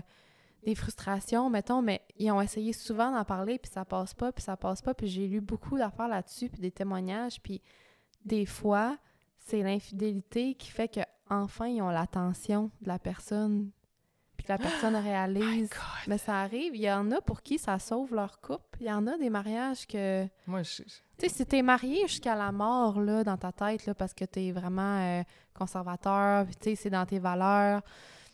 [0.65, 4.41] des frustrations, mettons, mais ils ont essayé souvent d'en parler, puis ça passe pas, puis
[4.45, 7.61] ça passe pas, puis j'ai lu beaucoup d'affaires là-dessus, puis des témoignages, puis
[8.23, 8.97] des fois,
[9.39, 13.71] c'est l'infidélité qui fait que enfin ils ont l'attention de la personne,
[14.43, 15.69] puis que la personne réalise.
[16.07, 18.79] Mais ça arrive, il y en a pour qui ça sauve leur couple.
[18.81, 20.27] Il y en a des mariages que...
[20.45, 20.83] Moi, je...
[20.83, 24.25] Tu sais, si t'es marié jusqu'à la mort, là, dans ta tête, là, parce que
[24.25, 27.81] t'es vraiment euh, conservateur, puis tu sais, c'est dans tes valeurs,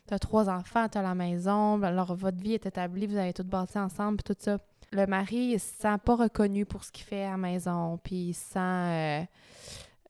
[0.08, 3.43] t'as trois enfants, t'as la maison, ben, alors votre vie est établie, vous avez tout
[3.43, 4.58] bâti ensemble, puis tout ça.
[4.91, 8.30] Le mari, il se sent pas reconnu pour ce qu'il fait à la maison, puis
[8.30, 9.24] il se sent euh,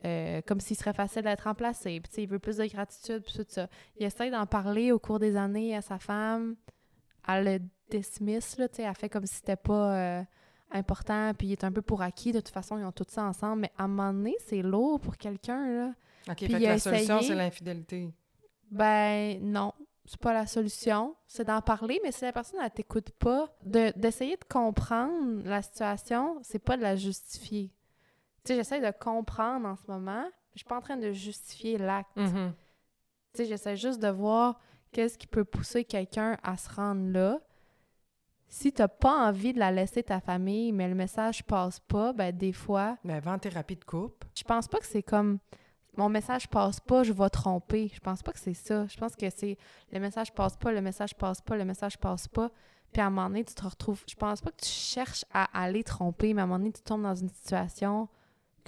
[0.06, 3.46] euh, comme s'il serait facile d'être remplacé, puis il veut plus de gratitude, puis tout
[3.48, 3.68] ça.
[3.98, 6.56] Il essaie d'en parler au cours des années à sa femme,
[7.28, 7.60] elle le
[7.90, 9.96] dismiss, là, elle fait comme si c'était pas...
[9.98, 10.24] euh,
[10.72, 12.32] important, puis il est un peu pour acquis.
[12.32, 13.62] De toute façon, ils ont tout ça ensemble.
[13.64, 15.94] Mais à un moment donné, c'est lourd pour quelqu'un, là.
[16.30, 18.14] OK, Puis fait que la solution, c'est l'infidélité.
[18.70, 19.74] Ben non,
[20.06, 21.16] c'est pas la solution.
[21.28, 25.62] C'est d'en parler, mais si la personne, elle t'écoute pas, de- d'essayer de, comprendre la
[25.62, 27.72] situation, c'est pas de la justifier.
[28.44, 30.26] Tu sais, j'essaie de comprendre en ce moment.
[30.54, 32.16] Je suis pas en train de justifier l'acte.
[32.16, 32.54] Mhm.
[33.34, 34.60] Tu sais, j'essaie juste de voir
[34.92, 37.40] qu'est-ce qui peut pousser quelqu'un à se rendre là.
[38.48, 42.36] Si t'as pas envie de la laisser ta famille, mais le message passe pas, ben
[42.36, 44.28] des fois, Ben, va en thérapie de couple.
[44.36, 45.38] je pense pas que c'est comme
[45.98, 47.92] mon message passe pas, je vais tromper.
[47.94, 48.88] Je pense pas que c'est ça.
[48.88, 49.58] Je pense que c'est
[49.92, 52.50] le message passe pas, le message passe pas, le message passe pas.
[52.92, 54.02] Puis à un moment donné, tu te retrouves.
[54.10, 56.82] Je pense pas que tu cherches à aller tromper, mais à un moment donné, tu
[56.82, 58.08] tombes dans une situation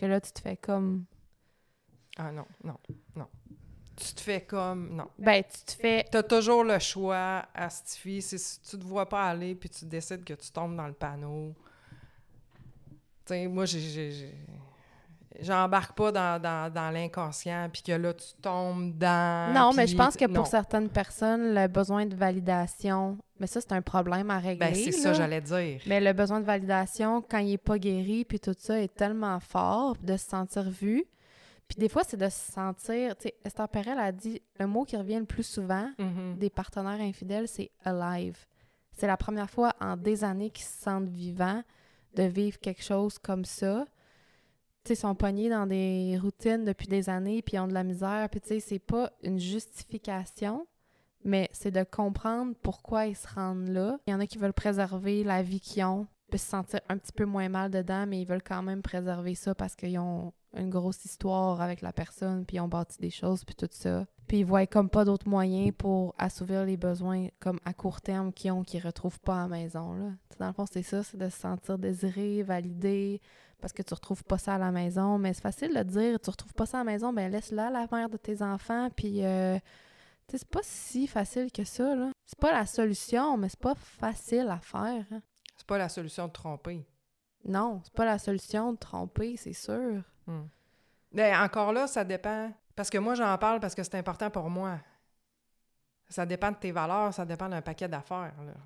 [0.02, 1.06] que là, tu te fais comme.
[2.18, 2.78] Ah non, non,
[3.16, 3.28] non.
[3.96, 4.96] Tu te fais comme...
[4.96, 5.08] Non.
[5.20, 6.06] Ben, tu te fais.
[6.10, 10.24] T'as toujours le choix, Astifie, c'est si tu te vois pas aller puis tu décides
[10.24, 11.54] que tu tombes dans le panneau.
[13.26, 14.34] Tu sais, moi, j'ai-
[15.40, 19.54] J'embarque pas dans, dans, dans l'inconscient, puis que là, tu tombes dans...
[19.54, 20.34] non, mais je pense que non.
[20.34, 24.68] pour certaines personnes, le besoin de validation, mais ça, c'est un problème à régler.
[24.68, 25.82] Ben, c'est ça, j'allais dire.
[25.88, 29.40] Mais le besoin de validation, quand il est pas guéri, puis tout ça, est tellement
[29.40, 31.04] fort de se sentir vu.
[31.68, 33.18] Puis des fois, c'est de se sentir...
[33.18, 36.38] Tu sais, Esther Perel a dit, le mot qui revient le plus souvent Mhm.
[36.38, 38.38] des partenaires infidèles, c'est «alive».
[38.92, 41.64] C'est la première fois en des années qu'ils se sentent vivants
[42.14, 43.86] de vivre quelque chose comme ça.
[44.84, 47.74] Tu sais, ils sont pognés dans des routines depuis des années, puis ils ont de
[47.74, 48.28] la misère.
[48.30, 50.68] Puis tu sais, c'est pas une justification,
[51.24, 54.00] mais c'est de comprendre pourquoi ils se rendent là.
[54.08, 56.98] Il y en a qui veulent préserver la vie qu'ils ont, puis se sentir un
[56.98, 60.34] petit peu moins mal dedans, mais ils veulent quand même préserver ça parce qu'ils ont
[60.56, 64.06] une grosse histoire avec la personne, puis ils ont bâti des choses, puis tout ça.
[64.28, 68.34] Puis ils voient comme pas d'autres moyens pour assouvir les besoins comme à court terme
[68.34, 69.94] qu'ils ont, qu'ils retrouvent pas à la maison.
[69.94, 70.12] Là.
[70.40, 73.22] Dans le fond, c'est ça, c'est de se sentir désiré, validé,
[73.60, 75.18] parce que tu retrouves pas ça à la maison.
[75.18, 77.88] Mais c'est facile de dire, tu retrouves pas ça à la maison, ben laisse-la la
[77.92, 79.26] mère de tes enfants, puis...
[79.26, 79.60] euh,
[80.38, 82.12] c'est pas si facile que ça, là.
[82.26, 85.06] C'est pas la solution, mais c'est pas facile à faire.
[85.12, 85.22] hein.
[85.58, 86.86] C'est pas la solution de tromper.
[87.46, 90.02] Non, c'est pas la solution de tromper, c'est sûr.
[90.28, 90.46] Hmm.
[91.12, 92.52] Mais encore là, ça dépend.
[92.76, 94.80] Parce que moi, j'en parle parce que c'est important pour moi.
[96.10, 98.34] Ça dépend de tes valeurs, ça dépend d'un paquet d'affaires.
[98.44, 98.54] là.
[98.54, 98.60] Tu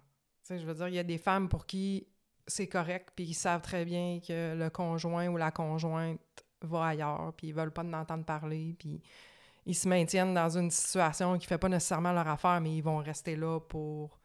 [0.44, 2.08] sais, je veux dire, il y a des femmes pour qui
[2.48, 6.20] c'est correct, puis ils savent très bien que le conjoint ou la conjointe
[6.62, 9.02] va ailleurs, puis ils veulent pas en entendre parler, puis
[9.66, 12.98] ils se maintiennent dans une situation qui fait pas nécessairement leur affaire, mais ils vont
[12.98, 14.20] rester là pour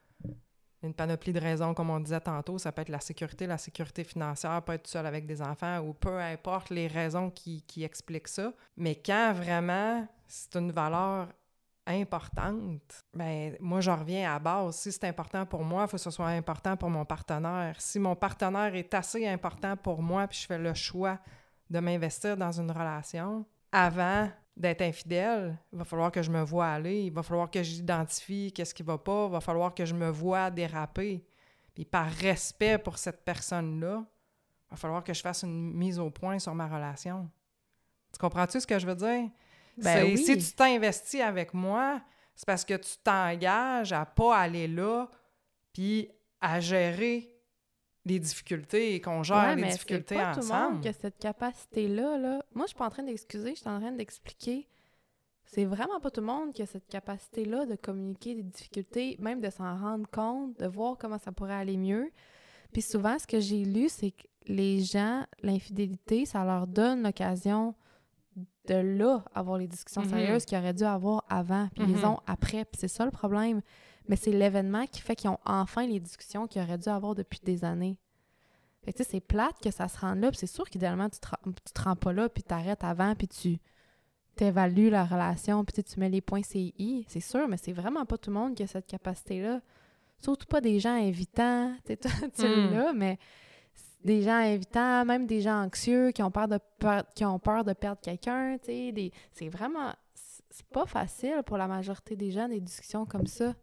[0.83, 2.59] une panoplie de raisons, comme on disait tantôt.
[2.59, 5.93] Ça peut être la sécurité, la sécurité financière, pas être seul avec des enfants, ou
[5.93, 8.53] peu importe les raisons qui, expliquent ça.
[8.77, 11.29] Mais quand vraiment c'est une valeur
[11.87, 14.77] importante, ben moi, je reviens à base.
[14.77, 17.77] Si c'est important pour moi, il faut que ce soit important pour mon partenaire.
[17.81, 21.19] Si mon partenaire est assez important pour moi, puis je fais le choix
[21.69, 24.29] de m'investir dans une relation, avant
[24.61, 28.53] d'être infidèle, il va falloir que je me vois aller, il va falloir que j'identifie
[28.53, 31.25] qu'est-ce qui va pas, il va falloir que je me vois déraper.
[31.75, 36.11] Puis par respect pour cette personne-là, il va falloir que je fasse une mise au
[36.11, 37.31] point sur ma relation.
[38.13, 39.31] Tu comprends-tu ce que je veux dire?
[39.79, 40.19] Ben oui.
[40.19, 42.01] Si tu t'investis avec moi,
[42.35, 45.09] c'est parce que tu t'engages à pas aller là,
[45.73, 47.35] puis à gérer
[48.07, 50.73] les difficultés et qu'on gère Ouais, les mais difficultés c'est pas tout le ensemble.
[50.75, 52.19] monde qui a cette capacité-là.
[52.19, 52.43] Là.
[52.55, 54.69] Moi, je suis pas en train d'excuser, je suis en train d'expliquer.
[55.45, 59.41] C'est vraiment pas tout le monde qui a cette capacité-là de communiquer des difficultés, même
[59.41, 62.11] de s'en rendre compte, de voir comment ça pourrait aller mieux.
[62.73, 67.75] Puis souvent, ce que j'ai lu, c'est que les gens, l'infidélité, ça leur donne l'occasion
[68.69, 70.09] de là avoir les discussions Mhm.
[70.11, 72.05] sérieuses qu'ils auraient dû avoir avant, puis ils Mhm.
[72.05, 72.65] ont après.
[72.65, 73.61] Puis c'est ça le problème.
[74.11, 77.39] Mais c'est l'événement qui fait qu'ils ont enfin les discussions qu'ils auraient dû avoir depuis
[77.45, 77.97] des années.
[78.85, 81.09] Fait que tu sais, c'est plate que ça se rende là, puis c'est sûr qu'idéalement,
[81.09, 83.61] tu te, tu te rends pas là, puis t'arrêtes avant, puis tu
[84.35, 88.19] t'évalues la relation, puis tu mets les points CI, c'est sûr, mais c'est vraiment pas
[88.19, 89.61] tout le monde qui a cette capacité-là.
[90.21, 92.75] Surtout pas des gens invitants, tu sais, Hmm.
[92.75, 93.17] l'as, mais
[94.03, 97.63] des gens invitants, même des gens anxieux qui ont peur de, per- qui ont peur
[97.63, 99.13] de perdre quelqu'un, tu sais, des...
[99.31, 99.95] c'est vraiment...
[100.53, 103.55] C'est pas facile pour la majorité des gens, des discussions comme ça.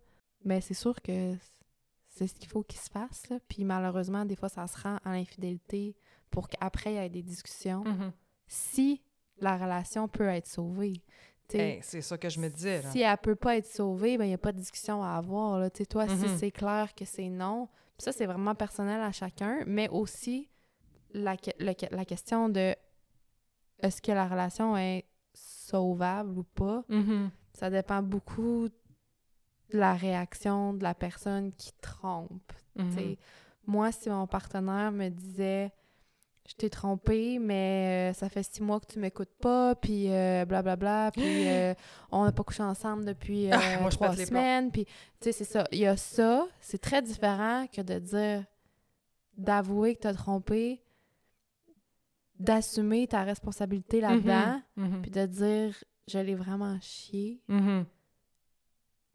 [0.44, 1.36] Mais c'est sûr que
[2.10, 3.38] c'est ce qu'il faut qu'il se fasse, là.
[3.48, 5.96] Puis malheureusement, des fois, ça se rend à l'infidélité
[6.32, 7.84] pour qu'après, il y ait des discussions.
[7.84, 8.12] Mhm.
[8.48, 9.02] Si
[9.40, 11.04] la relation peut être sauvée.
[11.54, 12.82] Hey, c'est ça que je me disais.
[12.82, 12.92] là.
[12.92, 15.60] Si elle peut pas être sauvée, ben il n'y a pas de discussion à avoir.
[15.60, 15.70] Là.
[15.70, 16.38] Toi, si Mhm.
[16.38, 20.50] c'est clair que c'est non, ça, c'est vraiment personnel à chacun, mais aussi
[21.12, 22.76] la, que- le la question de
[23.80, 27.30] est-ce que la relation est sauvable ou pas, Mhm.
[27.54, 28.68] ça dépend beaucoup
[29.72, 32.52] la réaction de la personne qui trompe.
[32.76, 33.16] Mhm.
[33.66, 35.72] Moi, si mon partenaire me disait
[36.50, 40.46] je t'ai trompé, mais euh, ça fait six mois que tu m'écoutes pas, puis euh,
[40.46, 41.74] blablabla, puis euh,
[42.10, 45.32] on n'a pas couché ensemble depuis euh, Ah, moi, je trois semaines, puis tu sais,
[45.34, 45.66] c'est ça.
[45.74, 48.46] Il y a ça, c'est très différent que de dire,
[49.38, 50.82] d'avouer que tu as trompé,
[52.40, 55.02] d'assumer ta responsabilité là-dedans, Mhm.
[55.02, 55.76] puis de dire
[56.08, 57.42] je l'ai vraiment chié.
[57.50, 57.86] Mhm.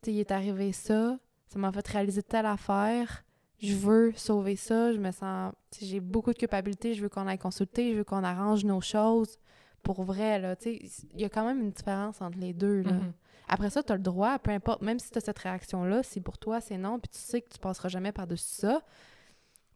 [0.07, 3.25] Il est arrivé ça, ça m'a fait réaliser telle affaire,
[3.61, 7.39] je veux sauver ça, je me sens, j'ai beaucoup de culpabilité, je veux qu'on aille
[7.39, 9.39] consulter, je veux qu'on arrange nos choses
[9.83, 12.83] pour vrai, là, tu sais, il y a quand même une différence entre les deux,
[12.83, 12.93] là.
[12.93, 13.13] Mhm.
[13.49, 16.21] Après ça, tu as le droit, peu importe, même si tu as cette réaction-là, si
[16.21, 18.83] pour toi c'est non, puis tu sais que tu passeras jamais par-dessus ça,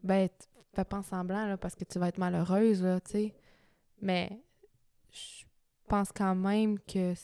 [0.03, 0.29] ben,
[0.75, 3.35] fais pas en semblant, là, parce que tu vas être malheureuse, là, tu sais.
[4.01, 4.41] Mais
[5.11, 5.45] je
[5.89, 7.15] pense quand même que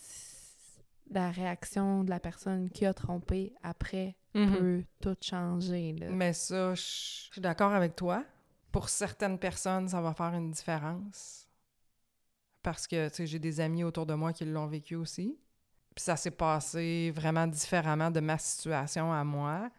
[1.14, 4.56] la réaction de la personne qui a trompé après Mhm.
[4.56, 6.06] peut tout changer, là.
[6.10, 8.24] Mais ça, je je suis d'accord avec toi.
[8.70, 11.46] Pour certaines personnes, ça va faire une différence.
[12.62, 15.38] Parce que, tu sais, j'ai des amis autour de moi qui l'ont vécu aussi.
[15.94, 19.70] Puis ça s'est passé vraiment différemment de ma situation à moi.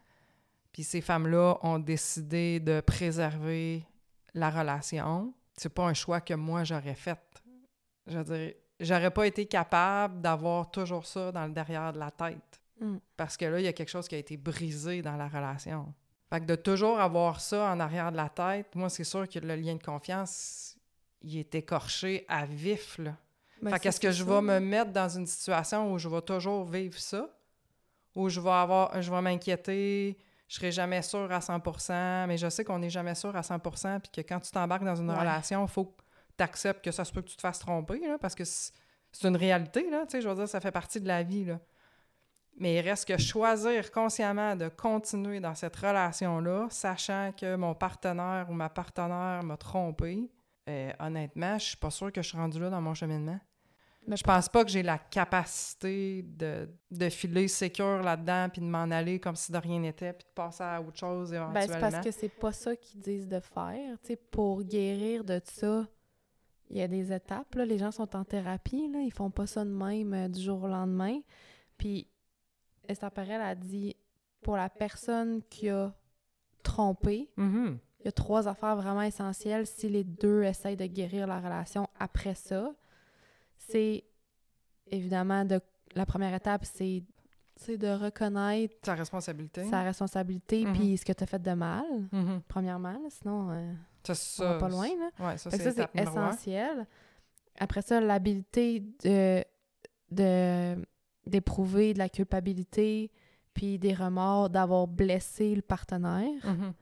[0.71, 3.85] Puis ces femmes-là ont décidé de préserver
[4.33, 5.33] la relation.
[5.55, 7.19] C'est pas un choix que moi j'aurais fait.
[8.07, 12.11] Je veux dire, j'aurais pas été capable d'avoir toujours ça dans le derrière de la
[12.11, 12.61] tête.
[12.79, 12.97] Mm.
[13.15, 15.93] Parce que là, il y a quelque chose qui a été brisé dans la relation.
[16.29, 19.39] Fait que de toujours avoir ça en arrière de la tête, moi, c'est sûr que
[19.39, 20.75] le lien de confiance,
[21.21, 23.15] il est écorché à vif, là.
[23.61, 26.65] Ben, fait qu'est-ce que je vais me mettre dans une situation où je vais toujours
[26.65, 27.29] vivre ça?
[28.15, 30.17] Où je vais avoir, je vais m'inquiéter,
[30.49, 34.01] je serai jamais sûre à 100% mais je sais qu'on n'est jamais sûr à 100%
[34.01, 35.17] puis que quand tu t'embarques dans une Ouais.
[35.17, 35.95] relation, il faut
[36.33, 38.43] que tu acceptes que ça se peut que tu te fasses tromper, là, parce que
[38.43, 41.45] c'est une réalité, là, tu sais, je veux dire, ça fait partie de la vie,
[41.45, 41.59] là.
[42.55, 48.45] Mais il reste que choisir consciemment de continuer dans cette relation-là, sachant que mon partenaire
[48.49, 50.29] ou ma partenaire m'a trompé,
[50.69, 53.39] euh, honnêtement, je suis pas sûre que je suis rendue là dans mon cheminement.
[54.05, 58.67] Mais Je pense pas que j'ai la capacité de, de filer sécure là-dedans, puis de
[58.67, 61.73] m'en aller comme si de rien n'était, puis de passer à autre chose Ben, éventuellement.
[61.73, 63.97] c'est parce que c'est pas ça qu'ils disent de faire.
[64.29, 65.87] Pour guérir de ça,
[66.73, 67.53] il y a des étapes.
[67.55, 67.65] Là.
[67.65, 68.89] Les gens sont en thérapie.
[68.91, 68.99] Là.
[68.99, 71.19] Ils font pas ça de même euh, du jour au lendemain.
[71.77, 72.07] Puis,
[72.87, 73.95] Esther Perel a dit
[74.41, 75.93] pour la personne qui a
[76.63, 77.77] trompé, Mhm.
[77.99, 81.87] il y a trois affaires vraiment essentielles si les deux essayent de guérir la relation
[81.99, 82.73] après ça.
[83.57, 84.03] C'est
[84.87, 85.61] évidemment de
[85.95, 87.03] la première étape, c'est
[87.55, 89.63] c'est de reconnaître Ta responsabilité.
[89.69, 90.73] sa responsabilité Mhm.
[90.73, 92.41] puis ce que tu as fait de mal, Mhm.
[92.47, 94.87] premièrement, là, sinon euh, Ça, on va ça, pas loin.
[94.87, 95.27] Là.
[95.27, 96.85] Ouais, ça, c'est ça, c'est essentiel.
[97.59, 99.43] Après ça, l'habilité de
[100.11, 100.75] de
[101.25, 103.09] d'éprouver de la culpabilité
[103.53, 106.29] puis des remords d'avoir blessé le partenaire.
[106.43, 106.73] Mhm.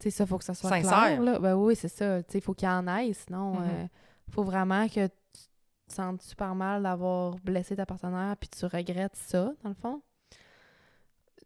[0.00, 0.90] Tu sais, ça, faut que ça soit Sincère.
[0.90, 1.38] clair, là.
[1.38, 2.22] Ben oui, c'est ça.
[2.24, 3.62] Tu sais, faut qu'il y en aille, sinon, Mhm.
[3.70, 3.86] euh,
[4.30, 5.42] faut vraiment que tu
[5.88, 10.02] te sentes super mal d'avoir blessé ta partenaire puis tu regrettes ça, dans le fond.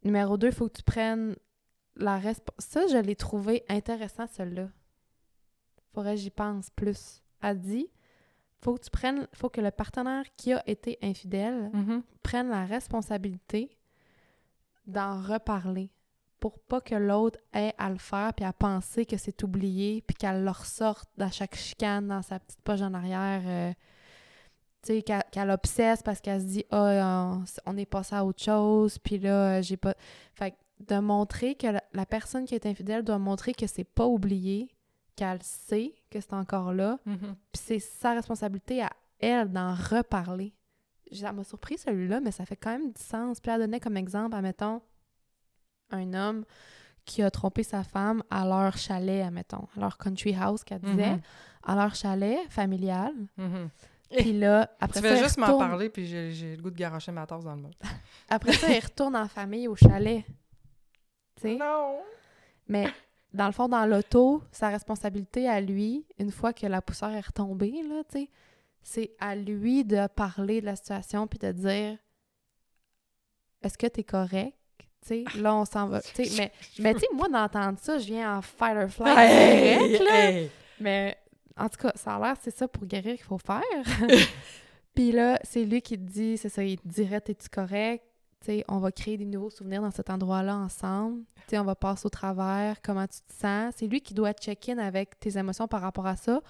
[0.04, 1.34] Numéro deux, il faut que tu prennes
[1.96, 2.58] la responsabilité.
[2.58, 4.68] Ça, je l'ai trouvé intéressant, celle-là.
[5.98, 7.22] Faudrait que j'y pense plus.
[7.42, 7.88] Elle dit,
[8.60, 12.02] faut que tu prennes, faut que le partenaire qui a été infidèle Mhm.
[12.22, 13.76] prenne la responsabilité
[14.86, 15.90] d'en reparler
[16.40, 20.14] pour pas que l'autre ait à le faire puis à penser que c'est oublié puis
[20.14, 23.72] qu'elle le ressorte à chaque chicane dans sa petite poche en arrière euh,
[24.82, 27.32] tu sais qu'elle obsesse parce qu'elle se dit ah
[27.66, 29.94] on, on est passé à autre chose puis là euh, j'ai pas
[30.34, 30.56] fait que
[30.94, 34.70] de montrer que la, la personne qui est infidèle doit montrer que c'est pas oublié
[35.18, 37.34] qu'elle sait que c'est encore là Mhm.
[37.52, 40.54] puis c'est sa responsabilité à elle d'en reparler.
[41.12, 43.40] Ça m'a surpris celui-là, mais ça fait quand même du sens.
[43.40, 44.80] Puis elle donnait comme exemple, admettons,
[45.90, 46.44] un homme
[47.04, 51.12] qui a trompé sa femme à leur chalet, admettons, à leur country house qu'elle disait,
[51.14, 51.20] Mhm.
[51.64, 53.12] à leur chalet familial.
[53.38, 53.70] Mhm.
[54.10, 57.10] Puis là, après Tu ça, il juste m'en parler, puis j'ai le goût de garocher
[57.12, 57.70] ma tasse dans le mot.
[58.28, 60.24] Après ça, il retourne en famille au chalet.
[61.40, 61.56] Tu?
[61.56, 62.00] Non!
[62.66, 62.88] Mais
[63.32, 67.26] dans le fond, dans l'auto, sa responsabilité à lui, une fois que la poussière est
[67.26, 68.02] retombée, là,
[68.82, 71.98] c'est à lui de parler de la situation puis de dire
[73.62, 74.54] Est-ce que t'es correct?
[75.36, 76.00] Là, on s'en va.
[76.00, 79.16] Tu sais, mais, mais tu sais, moi, d'entendre ça, je viens en fight or flight
[79.16, 80.48] direct, là.
[80.80, 81.16] Mais
[81.56, 83.62] en tout cas, ça a l'air, c'est ça pour guérir qu'il faut faire.
[84.94, 88.04] Puis là, c'est lui qui te dit, c'est ça, il te dirait, t'es-tu correct?
[88.40, 91.24] Tu sais, on va créer des nouveaux souvenirs dans cet endroit-là ensemble.
[91.36, 93.74] Tu sais, on va passer au travers, comment tu te sens.
[93.76, 96.40] C'est lui qui doit check-in avec tes émotions par rapport à ça,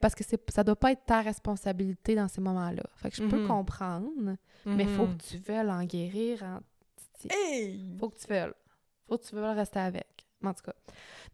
[0.00, 2.82] parce que ça doit pas être ta responsabilité dans ces moments-là.
[2.96, 3.48] Fait que je peux Mhm.
[3.48, 6.60] comprendre, mais faut que tu veuilles en guérir en.
[7.30, 7.96] Hey!
[7.98, 8.52] Faut que tu veuilles.
[9.08, 10.26] Faut que tu veuilles rester avec.
[10.44, 10.74] En tout cas.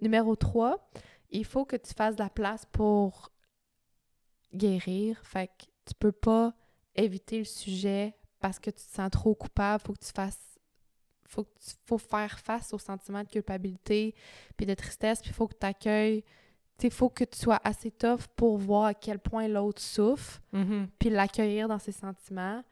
[0.01, 0.89] Numéro 3,
[1.31, 3.33] il faut que tu fasses de la place pour
[4.55, 5.19] guérir.
[5.25, 6.55] Fait que tu peux pas
[6.95, 9.83] éviter le sujet parce que tu te sens trop coupable.
[9.87, 10.39] Faut que tu fasses.
[11.29, 14.15] Faut, que tu- faut faire face au sentiment de culpabilité
[14.57, 15.21] puis de tristesse.
[15.21, 16.25] Puis il faut que tu accueilles.
[16.83, 20.89] Il faut que tu sois assez tough pour voir à quel point l'autre souffre Mhm.
[20.99, 22.63] puis l'accueillir dans ses sentiments.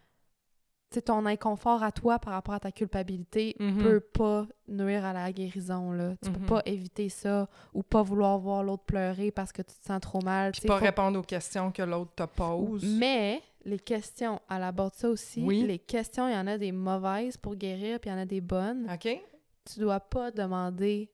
[1.05, 3.83] Ton inconfort à toi par rapport à ta culpabilité Mhm.
[3.83, 6.15] peut pas nuire à la guérison, là.
[6.25, 6.47] Tu peux Mhm.
[6.47, 10.23] pas éviter ça ou pas vouloir voir l'autre pleurer parce que tu te sens trop
[10.23, 10.53] mal.
[10.53, 12.83] Puis pas faut- répondre aux questions que l'autre te pose.
[12.99, 15.63] Mais les questions, à la base de ça aussi, Oui.
[15.67, 18.25] les questions, il y en a des mauvaises pour guérir puis il y en a
[18.27, 18.89] des bonnes.
[18.93, 19.09] OK?
[19.65, 21.11] Tu dois pas demander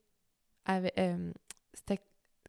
[0.64, 1.32] avec, euh,
[1.72, 2.00] c'était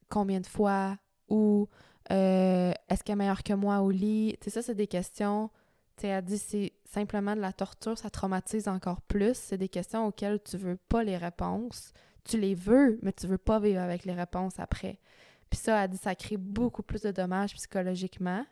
[0.10, 0.98] combien de fois
[1.30, 1.68] ou
[2.12, 4.38] euh, est-ce qu'elle est meilleure que moi au lit?
[4.40, 5.50] Tu sais, ça, c'est des questions.
[5.98, 9.36] Tu sais, elle dit c'est simplement de la torture, ça traumatise encore plus.
[9.36, 11.94] C'est des questions auxquelles tu veux pas les réponses.
[12.24, 15.00] Tu les veux, mais tu veux pas vivre avec les réponses après.
[15.50, 18.46] Puis ça, elle dit ça crée beaucoup plus de dommages psychologiquement.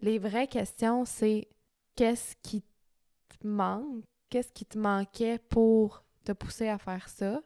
[0.00, 1.46] Les vraies questions, c'est
[1.94, 4.02] qu'est-ce qui te manque?
[4.30, 7.40] Qu'est-ce qui te manquait pour te pousser à faire ça?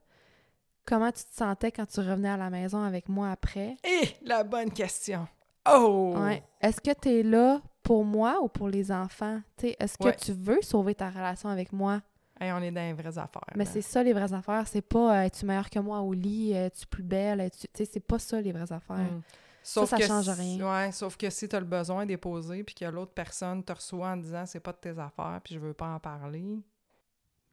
[0.84, 3.76] Comment tu te sentais quand tu revenais à la maison avec moi après?
[3.84, 5.26] Eh, la bonne question.
[5.68, 6.14] Oh!
[6.18, 6.42] Ouais.
[6.60, 9.40] Est-ce que tu es là pour moi ou pour les enfants?
[9.62, 10.16] Est-ce que Ouais.
[10.16, 12.02] tu veux sauver ta relation avec moi?
[12.38, 13.42] Hey, on est dans les vraies affaires.
[13.56, 14.66] Mais c'est ça les vraies affaires.
[14.68, 17.66] C'est pas euh, es-tu meilleure que moi au lit, es-tu plus belle, es-tu...
[17.68, 18.96] t'sais, c'est pas ça les vraies affaires.
[18.98, 19.22] Mm.
[19.66, 20.72] Sauf ça que change si- rien.
[20.86, 23.72] Ouais, sauf que si tu as le besoin d'y poser puis que l'autre personne te
[23.72, 26.60] reçoit en disant c'est pas de tes affaires puis je veux pas en parler.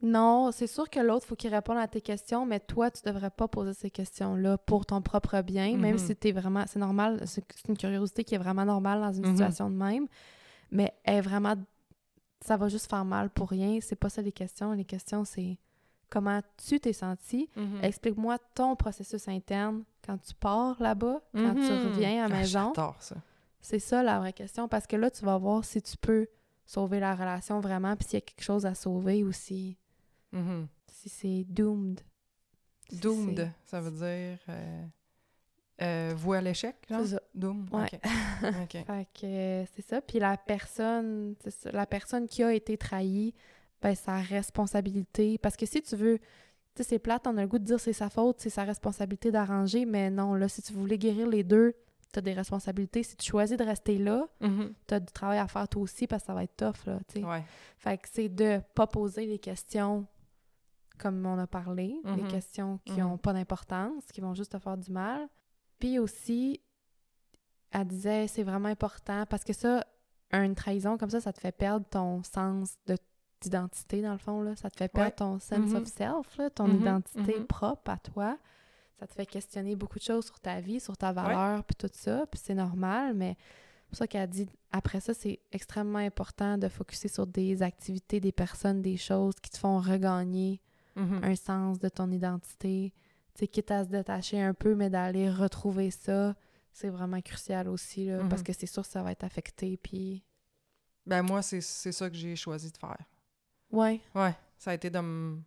[0.04, 3.30] Non, c'est sûr que l'autre, faut qu'il réponde à tes questions, mais toi, tu devrais
[3.30, 5.98] pas poser ces questions-là pour ton propre bien, même Mhm.
[6.00, 6.64] si t'es vraiment...
[6.68, 9.32] C'est normal, c'est une curiosité qui est vraiment normale dans une Mhm.
[9.32, 10.08] situation de même,
[10.72, 11.54] mais elle est vraiment...
[12.44, 13.78] Ça va juste faire mal pour rien.
[13.80, 14.72] C'est pas ça les questions.
[14.72, 15.60] Les questions, c'est
[16.12, 17.50] comment tu t'es senti.
[17.56, 17.80] Mhm.
[17.84, 21.88] Explique-moi ton processus interne quand tu pars là-bas, quand tu Mhm.
[21.88, 22.74] reviens à la Ah, maison.
[23.00, 23.16] Ça.
[23.60, 26.28] C'est ça la vraie question, parce que là, tu vas voir si tu peux
[26.66, 29.78] sauver la relation vraiment, puis s'il y a quelque chose à sauver ou si,
[30.32, 30.68] Mhm.
[30.88, 32.00] si c'est doomed.
[32.90, 34.86] Si Doomed, c'est- ça veut dire euh,
[35.82, 37.02] euh, voué à l'échec, genre?
[37.04, 37.22] C'est ça.
[37.34, 37.88] Doom, Ouais.
[38.64, 38.86] OK.
[38.86, 40.02] Fait que euh, c'est ça.
[40.02, 43.34] Puis la personne, c'est ça, la personne qui a été trahie,
[43.82, 45.38] ben sa responsabilité.
[45.38, 46.24] Parce que si tu veux, tu
[46.78, 49.32] sais, c'est plate, on a le goût de dire c'est sa faute, c'est sa responsabilité
[49.32, 51.74] d'arranger, mais non, là, si tu voulais guérir les deux,
[52.12, 53.04] t'as des responsabilités.
[53.04, 54.74] Si tu choisis de rester là, Mhm.
[54.86, 57.20] t'as du travail à faire toi aussi parce que ça va être tough, là, tu
[57.22, 57.26] sais.
[57.26, 57.44] Ouais.
[57.78, 60.06] Fait que c'est de pas poser les questions
[61.00, 62.28] comme on a parlé, les Mhm.
[62.28, 63.14] questions qui Mhm.
[63.14, 65.28] ont pas d'importance, qui vont juste te faire du mal.
[65.80, 66.62] Puis aussi,
[67.72, 69.84] elle disait, c'est vraiment important parce que ça,
[70.32, 72.98] une trahison comme ça, ça te fait perdre ton sens de
[73.42, 74.56] d'identité, dans le fond, là.
[74.56, 75.16] Ça te fait perdre Ouais.
[75.16, 75.76] ton sense Mhm.
[75.78, 77.48] of self, là, ton Mhm, identité mhm.
[77.48, 78.38] propre à toi.
[79.00, 81.90] Ça te fait questionner beaucoup de choses sur ta vie, sur ta valeur, puis tout
[81.92, 82.26] ça.
[82.28, 83.36] Puis c'est normal, mais
[83.84, 88.20] c'est pour ça qu'elle dit, après ça, c'est extrêmement important de focuser sur des activités,
[88.20, 90.62] des personnes, des choses qui te font regagner
[90.96, 92.94] un sens de ton identité.
[93.34, 96.36] Tu sais, quitte à se détacher un peu, mais d'aller retrouver ça,
[96.74, 100.24] c'est vraiment crucial aussi, là, parce que c'est sûr que ça va être affecté, puis...
[101.08, 102.98] Ben moi, c'est ça que j'ai choisi de faire.
[103.72, 105.42] Ouais, Ouais, ça a été de me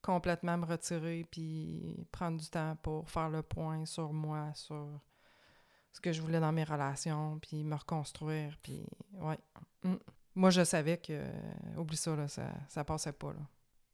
[0.00, 4.88] complètement me retirer puis prendre du temps pour faire le point sur moi, sur
[5.92, 8.84] ce que je voulais dans mes relations, puis me reconstruire, puis
[9.14, 9.38] ouais.
[9.84, 9.94] Mm.
[10.34, 11.22] Moi, je savais que,
[11.76, 13.40] oublie ça, là, ça, ça passait pas, là.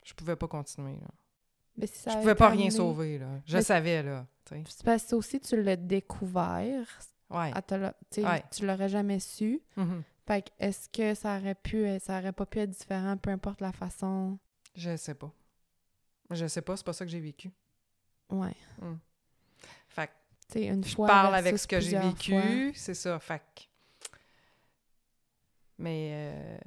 [0.05, 1.09] Je pouvais pas continuer, là.
[1.77, 3.41] mais si ça Je pouvais pas rien sauver, là.
[3.45, 4.65] Je Mais- savais, là, tu sais.
[4.69, 6.87] C'est parce que aussi, tu l'as découvert,
[7.31, 7.51] Ouais.
[7.55, 8.43] à te l'a- tu sais, Ouais.
[8.51, 9.61] tu l'aurais jamais su.
[9.77, 10.03] Mhm.
[10.29, 13.63] Fait que est-ce que ça aurait pu, ça aurait pas pu être différent, peu importe
[13.63, 14.39] la façon...
[14.75, 15.33] Je sais pas.
[16.31, 17.51] Je sais pas, c'est pas ça que j'ai vécu.
[18.29, 18.55] Ouais.
[19.89, 20.11] Fait
[20.53, 23.19] que une je fois parle avec ce que j'ai vécu, c'est ça.
[23.19, 23.63] Fait que-
[25.79, 26.59] Mais euh,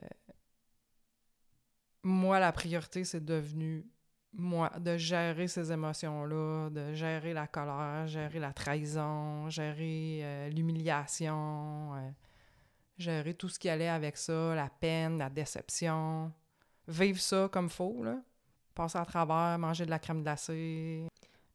[2.03, 3.85] moi, la priorité, c'est devenu
[4.33, 11.93] moi, de gérer ces émotions-là, de gérer la colère, gérer la trahison, gérer euh, l'humiliation,
[11.95, 12.09] euh,
[12.97, 16.31] gérer tout ce qui allait avec ça, la peine, la déception.
[16.87, 18.21] Vivre ça comme faut, là.
[18.73, 21.07] Passer à travers, manger de la crème glacée.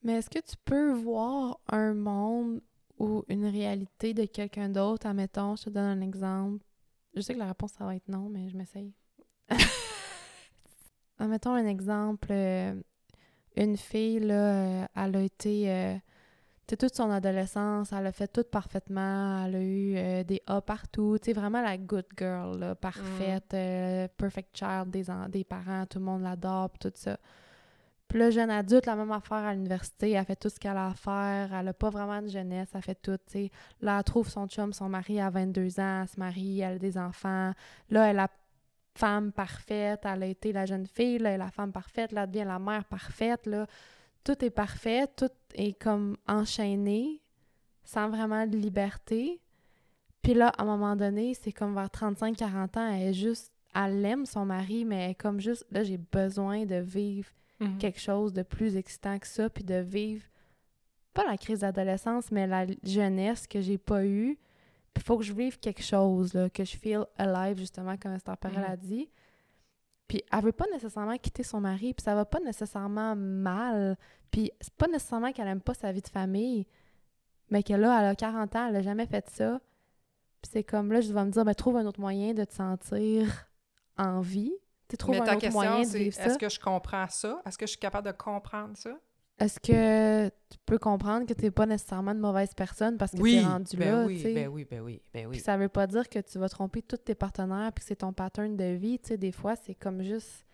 [0.03, 2.61] Mais est-ce que tu peux voir un monde
[2.99, 5.07] ou une réalité de quelqu'un d'autre?
[5.07, 6.65] Admettons, je te donne un exemple.
[7.15, 8.93] Je sais que la réponse, ça va être non, mais je m'essaye.
[11.19, 12.29] Admettons un exemple.
[12.31, 12.81] euh,
[13.57, 16.01] une fille, là, euh, elle a été...
[16.69, 19.45] sais, toute son adolescence, elle a fait tout parfaitement.
[19.45, 21.19] Elle a eu euh, des A partout.
[21.19, 25.87] Tu sais, vraiment la good girl, là, parfaite, euh, perfect child des, des parents.
[25.87, 27.19] Tout le monde l'adore, tout ça.
[28.09, 30.89] Puis le jeune adulte, la même affaire à l'université, elle fait tout ce qu'elle a
[30.89, 33.51] à faire, elle a pas vraiment de jeunesse, elle fait tout, tu sais.
[33.81, 36.79] Là, elle trouve son chum, son mari à 22 ans, elle se marie, elle a
[36.79, 37.53] des enfants.
[37.91, 38.29] Là, elle est la
[38.95, 42.23] femme parfaite, elle a été la jeune fille, là, elle est la femme parfaite, là,
[42.23, 43.67] elle devient la mère parfaite, là.
[44.27, 47.23] Tout est parfait, tout est comme enchaîné,
[47.85, 49.41] sans vraiment de liberté.
[50.21, 54.05] Puis là, à un moment donné, c'est comme vers 35-40 ans, elle est juste, elle
[54.05, 57.79] aime son mari, mais elle est comme juste, là, j'ai besoin de vivre Mhm.
[57.79, 60.25] quelque chose de plus excitant que ça, puis de vivre,
[61.15, 64.37] pas la crise d'adolescence, mais la jeunesse que j'ai pas eue.
[64.93, 68.13] Puis il faut que je vive quelque chose, là, que je feel alive, justement, comme
[68.13, 68.65] Esther Perel Mhm.
[68.73, 69.09] a dit.
[70.09, 73.97] Puis elle veut pas nécessairement quitter son mari, puis ça va pas nécessairement mal.
[74.31, 76.67] Puis c'est pas nécessairement qu'elle aime pas sa vie de famille,
[77.51, 79.61] mais que là, elle a 40 ans, elle a jamais fait ça.
[80.43, 82.53] Puis c'est comme là, je vais me dire, ben, trouve un autre moyen de te
[82.53, 83.49] sentir
[83.99, 84.55] en vie.
[84.89, 86.27] Tu trouves Mais un ta autre moyen question, de c'est vivre ça.
[86.27, 87.43] est-ce que je comprends ça?
[87.45, 88.97] Est-ce que je suis capable de comprendre ça?
[89.39, 93.45] Est-ce que tu peux comprendre que t'es pas nécessairement une mauvaise personne parce que t'es
[93.45, 95.45] rendu ben là, oui, tu ben oui, ben oui, ben Puis oui.
[95.45, 98.15] ça veut pas dire que tu vas tromper tous tes partenaires puis que c'est ton
[98.15, 100.47] pattern de vie, tu sais, des fois, c'est comme juste...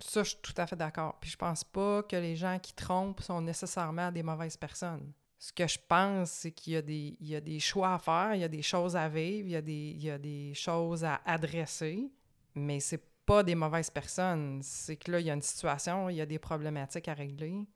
[0.00, 1.18] Ça, je suis tout à fait d'accord.
[1.20, 5.12] Puis je pense pas que les gens qui trompent sont nécessairement des mauvaises personnes.
[5.38, 7.98] Ce que je pense, c'est qu'il y, a des- il y a des choix à
[7.98, 10.18] faire, il y a des choses à vivre, il y a des, il y a
[10.18, 12.10] des choses à adresser,
[12.54, 14.60] mais c'est pas des mauvaises personnes.
[14.62, 17.66] C'est que là, il y a une situation, il y a des problématiques à régler.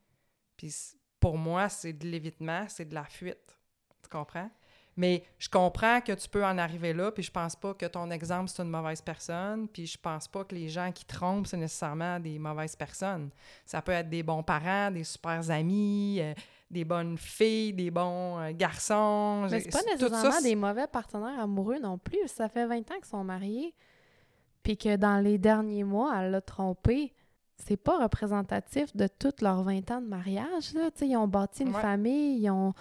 [0.62, 0.72] Puis
[1.18, 3.58] pour moi, c'est de l'évitement, c'est de la fuite.
[4.00, 4.48] Tu comprends?
[4.96, 8.08] Mais je comprends que tu peux en arriver là, puis je pense pas que ton
[8.12, 11.56] exemple, c'est une mauvaise personne, puis je pense pas que les gens qui trompent, c'est
[11.56, 13.30] nécessairement des mauvaises personnes.
[13.64, 16.32] Ça peut être des bons parents, des super amis, euh,
[16.70, 19.48] des bonnes filles, des bons euh, garçons.
[19.50, 22.20] Mais c'est pas Tout ça, nécessairement c'est- des mauvais partenaires amoureux non plus.
[22.28, 23.74] Ça fait 20 ans qu'ils sont mariés,
[24.62, 27.12] puis que dans les derniers mois, elle l'a trompé.
[27.58, 30.90] C'est pas représentatif de tous leurs 20 ans de mariage, là.
[31.00, 31.80] Ils ont bâti une Ouais.
[31.80, 32.72] famille, ils ont,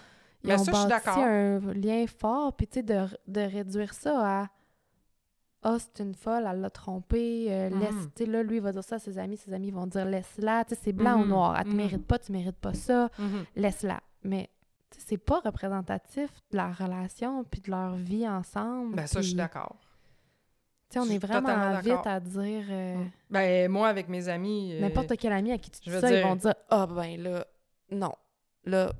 [0.44, 4.42] ils Mais ont ça, bâti un lien fort, puis tu sais, de, de réduire ça
[4.44, 4.48] à
[5.64, 8.08] «Ah, c'est une folle, elle l'a trompé, euh, laisse...
[8.16, 10.06] Tu sais, là, lui, il va dire ça à ses amis, ses amis vont dire
[10.08, 11.28] «Laisse-la, c'est blanc ou Mhm.
[11.30, 11.76] noir, elle te Mhm.
[11.76, 13.46] mérite pas, tu mérites pas ça, Mhm.
[13.56, 14.50] laisse-la.» Mais
[14.98, 18.96] c'est pas représentatif de la relation puis de leur vie ensemble.
[18.96, 19.76] Ben ça, je suis d'accord.
[20.94, 22.66] Sais, on est vraiment vite à dire...
[22.70, 23.12] euh, Mm.
[23.30, 24.74] Ben, moi, avec mes amis...
[24.74, 27.18] euh, N'importe quel ami à qui tu dis ça, ils dire- vont dire «Ah, ben
[27.22, 27.46] là,
[27.92, 28.14] non.
[28.66, 28.92] Là,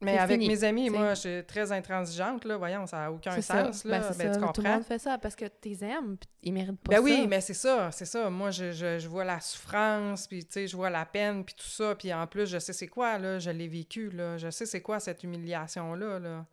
[0.00, 0.98] Mais avec fini, mes amis, t'sais.
[0.98, 2.56] moi, je suis très intransigeante, là.
[2.58, 3.64] Voyons, ça n'a aucun ça.
[3.66, 4.00] sens, là.
[4.00, 4.34] Ben, c'est Ben, tu ça.
[4.34, 4.74] Tout le comprends?
[4.74, 7.02] monde fait ça parce que tu les aimes, ils méritent pas Ben ça.
[7.02, 8.28] oui, mais c'est ça, c'est ça.
[8.28, 11.54] Moi, je, je, je vois la souffrance, puis tu sais, je vois la peine, puis
[11.54, 11.94] tout ça.
[11.94, 13.38] Puis en plus, je sais c'est quoi, là.
[13.38, 14.36] Je l'ai vécu, là.
[14.36, 16.44] Je sais c'est quoi cette humiliation-là, là.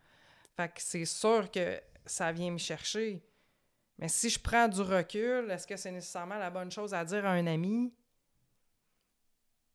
[0.55, 3.21] Fait que c'est sûr que ça vient me chercher.
[4.01, 7.23] Mais si je prends du recul, est-ce que c'est nécessairement la bonne chose à dire
[7.23, 7.93] à un ami?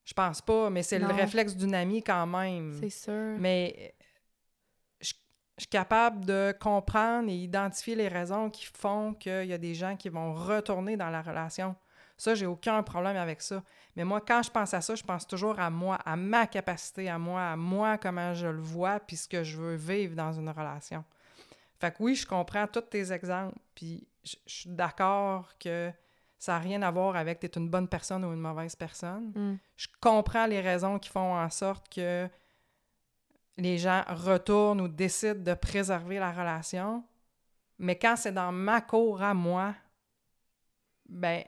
[0.05, 2.77] Je pense pas, mais c'est le réflexe d'une amie quand même.
[2.81, 3.37] C'est sûr.
[3.39, 4.05] Mais euh,
[5.01, 5.15] je,
[5.57, 9.75] je suis capable de comprendre et identifier les raisons qui font qu'il y a des
[9.75, 11.77] gens qui vont retourner dans la relation.
[12.17, 13.63] Ça, j'ai aucun problème avec ça.
[13.95, 17.09] Mais moi, quand je pense à ça, je pense toujours à moi, à ma capacité,
[17.09, 20.33] à moi, à moi, comment je le vois, puis ce que je veux vivre dans
[20.33, 21.05] une relation.
[21.79, 25.93] Fait que oui, je comprends tous tes exemples, puis je, je suis d'accord que
[26.39, 29.59] ça n'a rien à voir avec t'es une bonne personne ou une mauvaise personne Mm.
[29.77, 32.29] je comprends les raisons qui font en sorte que
[33.57, 37.03] les gens retournent ou décident de préserver la relation.
[37.79, 39.75] Mais quand c'est dans ma cour à moi,
[41.09, 41.43] ben,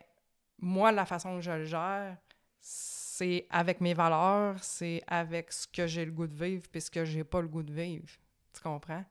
[0.58, 2.16] moi, la façon que je le gère,
[2.60, 6.90] c'est avec mes valeurs, c'est avec ce que j'ai le goût de vivre puis ce
[6.90, 8.08] que j'ai pas le goût de vivre.
[8.54, 9.04] Tu comprends?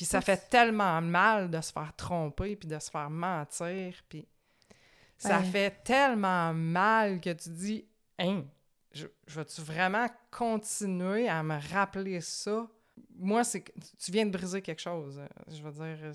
[0.00, 4.26] Puis ça fait tellement mal de se faire tromper puis de se faire mentir, puis
[5.18, 7.84] ça Ben- fait tellement mal que tu dis
[8.18, 8.44] Hein,
[8.92, 12.66] je, je vais-tu vraiment continuer à me rappeler ça?
[13.18, 15.18] Moi, c'est que tu viens de briser quelque chose.
[15.18, 16.12] euh, Je veux dire, euh,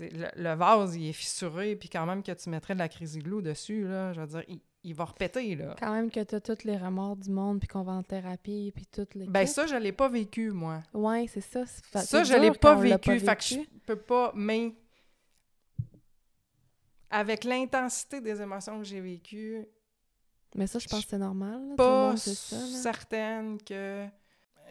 [0.00, 3.18] le, le vase, il est fissuré, puis quand même que tu mettrais de la crise
[3.18, 5.74] glue dessus, là, je veux dire, il, il va repéter, là.
[5.78, 8.86] Quand même que t'as tous les remords du monde, puis qu'on va en thérapie, puis
[8.86, 9.26] toutes les...
[9.26, 10.82] Ben ça, je l'ai pas vécu, moi.
[10.94, 11.64] Ouais, c'est ça.
[11.66, 13.68] Ça, je l'ai pas vécu, fait que je vécu.
[13.84, 14.72] peux pas, mais
[17.10, 19.66] avec l'intensité des émotions que j'ai vécues,
[20.54, 21.68] Mais ça, je pense que c'est normal.
[21.70, 21.74] là.
[21.76, 22.56] Pas monde ça.
[22.82, 24.06] certaine que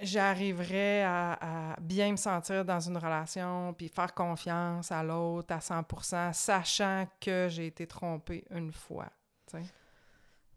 [0.01, 5.59] j'arriverais à, à bien me sentir dans une relation puis faire confiance à l'autre à
[5.59, 9.09] 100%, sachant que j'ai été trompée une fois.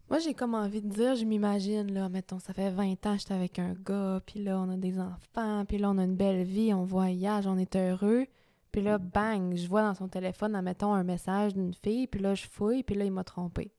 [0.09, 3.19] Moi, j'ai comme envie de dire, je m'imagine, là, mettons, ça fait 20 ans que
[3.19, 6.15] j'étais avec un gars, puis là, on a des enfants, puis là, on a une
[6.15, 8.25] belle vie, on voyage, on est heureux.
[8.71, 12.33] Puis là, bang, je vois dans son téléphone, admettons, un message d'une fille, puis là,
[12.33, 13.71] je fouille, puis là, il m'a trompé.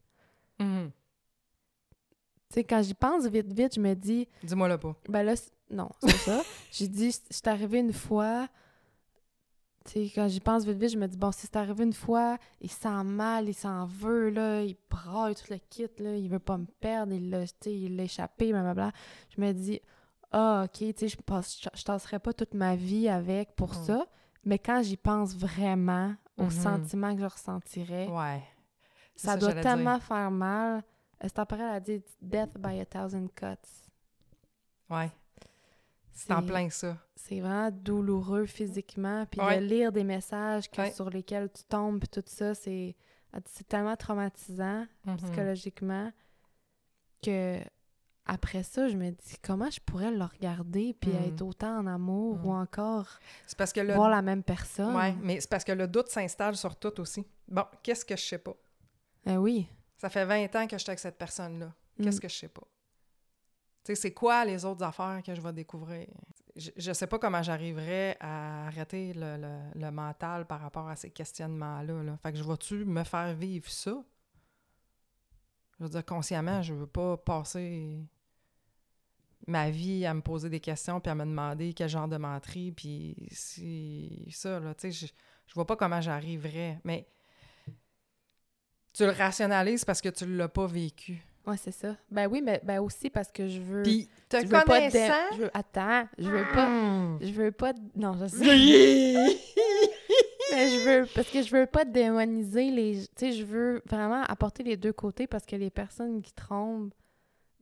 [0.60, 0.90] Mhm.
[2.50, 4.96] Tu sais, quand j'y pense vite, vite, je me dis, Dis-moi le pas.
[5.08, 5.34] ben là,
[5.70, 6.42] non, c'est ça.
[6.72, 8.48] J'ai dit, c'est arrivé une fois,
[9.84, 11.92] tu sais, quand j'y pense vite, vite, je me dis, bon, si c'est arrivé une
[11.92, 16.28] fois, il sent mal, il s'en veut, là, il braille tout le kit, là, il
[16.28, 18.92] veut pas me perdre, il l'a, il l'a échappé, blablabla.
[19.34, 19.80] Je me dis,
[20.32, 23.84] ah, ok, tu sais, je passe, je, tasserai pas toute ma vie avec pour Mm.
[23.84, 24.06] ça,
[24.44, 26.50] mais quand j'y pense vraiment, au Mhm.
[26.50, 28.42] sentiment que je ressentirais, Ouais.
[29.16, 30.02] C'est ça doit tellement dire.
[30.04, 30.82] faire mal.
[31.20, 33.46] Cette après, elle a dit «death by a thousand cuts
[34.88, 35.10] Ouais.».
[36.12, 36.96] C'est en plein ça.
[37.16, 39.26] C'est vraiment douloureux physiquement.
[39.26, 39.58] Puis Ouais.
[39.60, 40.90] de lire des messages que- Ouais.
[40.92, 42.94] sur lesquels tu tombes, puis tout ça, c'est
[43.68, 45.16] tellement traumatisant Mhm.
[45.18, 46.12] psychologiquement
[47.22, 47.58] que
[48.26, 51.24] après ça, je me dis comment je pourrais le regarder puis Mhm.
[51.24, 52.46] être autant en amour Mhm.
[52.46, 54.94] ou encore C'est parce que le voir la même personne.
[54.94, 57.26] Ouais, mais c'est parce que le doute s'installe sur tout aussi.
[57.48, 58.54] Bon, qu'est-ce que je sais pas?
[59.26, 59.68] Eh oui.
[59.96, 61.72] Ça fait 20 ans que je suis avec cette personne-là.
[62.02, 62.20] Qu'est-ce Mm.
[62.20, 62.62] que je sais pas?
[63.84, 66.06] C'est quoi les autres affaires que je vais découvrir?
[66.56, 72.18] Je, je sais pas comment j'arriverais à arrêter le, mental par rapport à ces questionnements-là.
[72.22, 74.04] que je vais-tu me faire vivre ça?
[75.78, 78.06] Je veux dire, consciemment, je veux pas passer
[79.46, 82.72] ma vie à me poser des questions puis à me demander quel genre de menterie
[82.72, 85.06] puis si ça, je,
[85.46, 86.78] je vois pas comment j'arriverais.
[86.84, 87.08] Mais
[88.92, 91.22] tu le rationalises parce que tu l'as pas vécu.
[91.46, 91.96] Ouais, c'est ça.
[92.10, 95.36] Ben oui, mais ben aussi parce que je veux Puis, te je veux pas je
[95.38, 97.18] veux- attends, je veux pas Hmm.
[97.22, 98.44] je veux pas non, je sais.
[100.52, 104.22] Mais je veux parce que je veux pas démoniser les tu sais je veux vraiment
[104.24, 106.92] apporter les deux côtés parce que les personnes qui trompent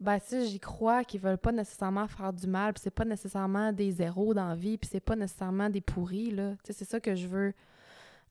[0.00, 3.72] ben si j'y crois qu'ils veulent pas nécessairement faire du mal, puis c'est pas nécessairement
[3.72, 6.52] des zéros dans la vie, puis c'est pas nécessairement des pourris là.
[6.64, 7.52] Tu sais c'est ça que je veux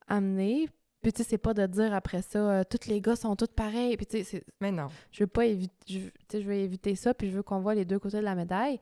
[0.07, 0.69] amener.
[1.01, 3.47] Puis tu sais c'est pas de dire après ça euh, tous les gars sont tous
[3.47, 4.87] pareils, puis tu sais c'est- Mais non.
[5.11, 7.99] je veux pas éviter je, veux éviter ça puis je veux qu'on voit les deux
[7.99, 8.79] côtés de la médaille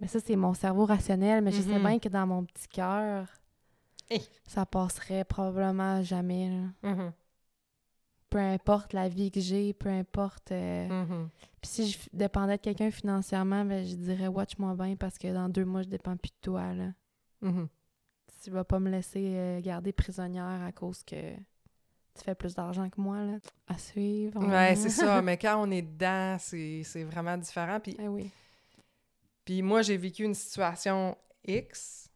[0.00, 1.80] Mais ça, c'est mon cerveau rationnel, mais je sais Mhm.
[1.86, 3.26] bien que dans mon petit cœur,
[4.10, 4.20] Hey.
[4.46, 6.50] ça passerait probablement jamais.
[6.50, 6.90] là.
[6.90, 7.12] Mhm.
[8.28, 10.52] Peu importe la vie que j'ai, peu importe.
[10.52, 11.28] euh, Mhm.
[11.62, 15.48] Puis si je dépendais de quelqu'un financièrement, ben, je dirais watch-moi bien parce que dans
[15.48, 16.74] deux mois, je dépends plus de toi.
[16.74, 16.90] Là.
[18.46, 22.88] Tu vas pas me laisser euh, garder prisonnière à cause que tu fais plus d'argent
[22.88, 23.18] que moi.
[23.24, 23.38] Là.
[23.66, 24.38] À suivre.
[24.46, 25.20] Ouais, c'est ça.
[25.20, 27.80] Mais quand on est dedans, c'est c'est vraiment différent.
[27.80, 28.30] Puis, Eh oui.
[29.44, 32.08] puis moi, j'ai vécu une situation X.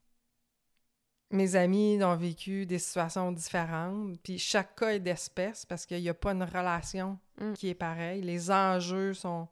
[1.32, 4.16] Mes amis ont vécu des situations différentes.
[4.22, 7.54] Puis chaque cas est d'espèce parce qu'il n'y a pas une relation Mm.
[7.54, 8.22] qui est pareille.
[8.22, 9.48] Les enjeux sont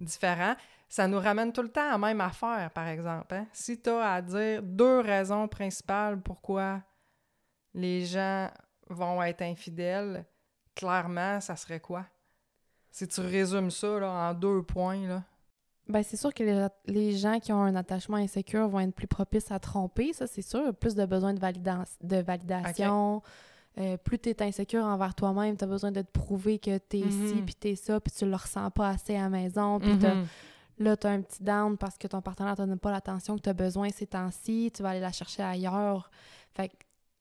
[0.00, 0.54] différents.
[0.94, 3.34] Ça nous ramène tout le temps à la même affaire, par exemple.
[3.34, 3.46] hein.
[3.54, 6.82] Si tu as à dire deux raisons principales pourquoi
[7.72, 8.50] les gens
[8.90, 10.26] vont être infidèles,
[10.74, 12.04] clairement, ça serait quoi?
[12.90, 15.22] Si tu résumes ça là, en deux points, là.
[15.88, 19.06] Ben, c'est sûr que les, les gens qui ont un attachement insécure vont être plus
[19.08, 20.74] propices à tromper, ça c'est sûr.
[20.74, 23.22] Plus de besoin de, valida- de validation.
[23.78, 26.98] Euh, plus tu es insécure envers toi-même, tu as besoin de te prouver que tu
[26.98, 27.44] es ci, Mhm.
[27.46, 29.80] puis tu es ça, puis tu le ressens pas assez à la maison.
[29.80, 30.26] Puis t'as- Mhm.
[30.78, 33.42] Là, tu as un petit down parce que ton partenaire te donne pas l'attention que
[33.42, 34.70] tu as besoin ces temps-ci.
[34.74, 36.10] Tu vas aller la chercher ailleurs.
[36.54, 36.74] Fait que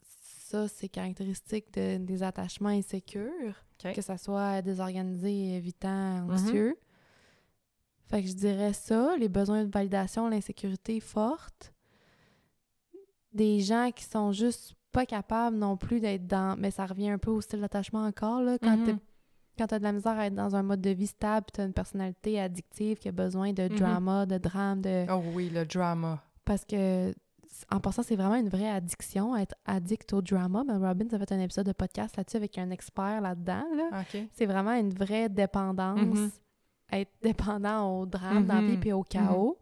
[0.04, 3.56] ça, c'est caractéristique de- des attachements insécures.
[3.94, 6.78] Que ça soit désorganisé, évitant, anxieux.
[8.10, 11.74] Fait que je dirais ça, les besoins de validation, l'insécurité forte.
[13.34, 16.58] Des gens qui sont juste pas capables non plus d'être dans...
[16.60, 18.58] Mais ça revient un peu au style d'attachement encore, là.
[18.60, 19.00] Quand Mhm.
[19.62, 21.66] Quand t'as de la misère à être dans un mode de vie stable, puis t'as
[21.66, 23.76] une personnalité addictive qui a besoin de Mhm.
[23.78, 25.06] drama, de drame, de...
[25.12, 26.20] Oh oui, le drama.
[26.46, 27.14] Parce que,
[27.72, 30.64] en passant, c'est vraiment une vraie addiction, être addict au drama.
[30.68, 34.04] Ben, Robin a fait un épisode de podcast là-dessus avec un expert là-dedans, là.
[34.34, 36.32] C'est vraiment une vraie dépendance, Mhm.
[36.94, 38.80] être dépendant au drame dans la vie Mhm.
[38.80, 39.58] puis au chaos.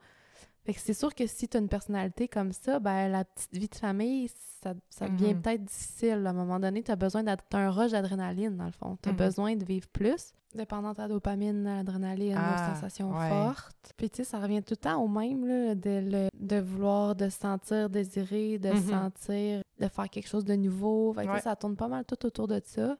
[0.69, 3.57] Fait que c'est sûr que si tu as une personnalité comme ça, ben la petite
[3.57, 4.29] vie de famille,
[4.61, 5.41] ça, ça devient Mhm.
[5.41, 6.23] peut-être difficile.
[6.27, 8.95] À un moment donné, tu as besoin d'être un rush d'adrénaline, dans le fond.
[9.01, 9.17] Tu as Mhm.
[9.17, 10.31] besoin de vivre plus.
[10.53, 13.29] Dépendante à la dopamine, l'adrénaline, Ah, aux sensations ouais.
[13.29, 13.93] fortes.
[13.97, 17.15] Puis tu sais, ça revient tout le temps au même, là, de, le- de vouloir,
[17.15, 18.89] de se sentir désiré, de se Mhm.
[18.89, 21.13] sentir, de faire quelque chose de nouveau.
[21.13, 21.41] Fait que Ouais.
[21.41, 22.95] ça tourne pas mal tout autour de ça.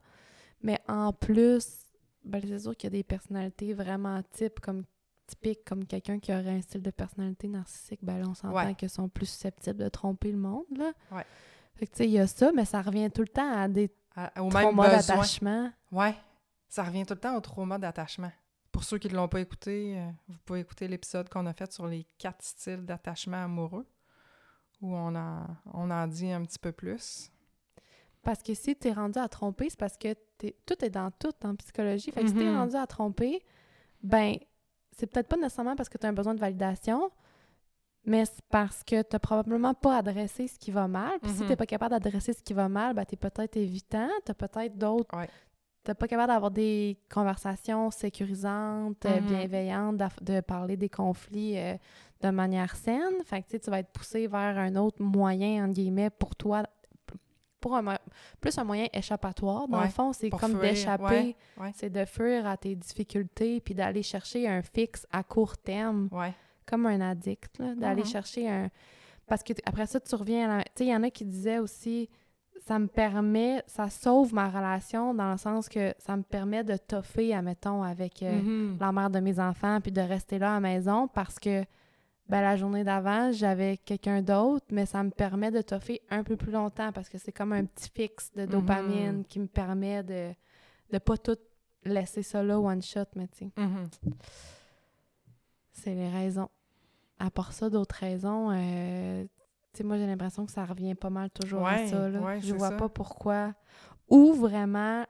[0.64, 1.68] Mais en plus,
[2.26, 4.86] ben, c'est sûr qu'il y a des personnalités vraiment types, comme
[5.30, 8.00] typiques, comme quelqu'un qui aurait un style de personnalité narcissique.
[8.04, 8.76] Ben là, on s'entend Ouais.
[8.76, 10.92] qu'ils sont plus susceptibles de tromper le monde, là.
[11.12, 11.26] Ouais.
[11.76, 13.68] Fait que, tu sais, il y a ça, mais ça revient tout le temps à
[13.68, 15.72] des À- au traumas d'attachement.
[15.92, 16.16] Ouais,
[16.68, 18.32] ça revient tout le temps au trauma d'attachement.
[18.72, 21.72] Pour ceux qui ne l'ont pas écouté, euh, vous pouvez écouter l'épisode qu'on a fait
[21.72, 23.86] sur les quatre styles d'attachement amoureux,
[24.82, 27.32] où on en, on en dit un petit peu plus.
[28.22, 30.14] Parce que si t'es rendu à tromper, c'est parce que
[30.66, 32.12] tout est dans tout en psychologie.
[32.12, 32.58] Fait que si t'es Mhm.
[32.58, 33.42] rendu à tromper,
[34.04, 34.36] ben,
[35.00, 37.10] c'est peut-être pas nécessairement parce que t'as un besoin de validation,
[38.06, 41.20] mais c'est parce que t'as probablement pas adressé ce qui va mal.
[41.22, 41.48] Puis si Mhm.
[41.50, 45.16] t'es pas capable d'adresser ce qui va mal, ben, t'es peut-être évitant, t'as peut-être d'autres...
[45.18, 45.28] Ouais.
[45.84, 49.26] T'es pas capable d'avoir des conversations sécurisantes, euh, Mhm.
[49.28, 51.76] bienveillantes, de parler des conflits euh,
[52.22, 53.24] de manière saine.
[53.24, 56.64] Fait que, tu tu vas être poussé vers un autre moyen, entre guillemets, pour toi,
[57.60, 57.98] pour un,
[58.42, 59.68] plus un moyen échappatoire.
[59.68, 61.72] Dans Ouais, le fond, c'est comme d'échapper, ouais, ouais.
[61.76, 66.10] c'est de fuir à tes difficultés, puis d'aller chercher un fixe à court terme,
[66.66, 68.08] comme un addict, là, d'aller Mhm.
[68.08, 68.70] chercher un...
[69.28, 70.64] Parce que après ça, tu reviens à la...
[70.64, 72.10] Tu sais, il y en a qui disaient aussi,
[72.66, 76.78] ça me permet, ça sauve ma relation dans le sens que ça me permet de
[76.78, 78.78] toffer, admettons, avec euh, Mhm.
[78.80, 81.64] la mère de mes enfants, puis de rester là à la maison parce que
[82.30, 86.38] ben, la journée d'avant, j'avais quelqu'un d'autre, mais ça me permet de toffer un peu
[86.38, 89.26] plus longtemps parce que c'est comme un petit fixe de dopamine Mhm.
[89.26, 90.32] qui me permet de
[90.92, 91.38] de pas tout
[91.86, 93.88] laisser ça là one shot, mais tu Mhm.
[95.72, 96.50] c'est les raisons.
[97.20, 99.24] À part ça, d'autres raisons, euh,
[99.74, 102.10] tu sais, moi j'ai l'impression que ça revient pas mal toujours à ça.
[102.10, 102.20] Là.
[102.22, 102.78] ouais, Je vois ça.
[102.78, 103.54] pas pourquoi.
[104.10, 105.06] Ou vraiment,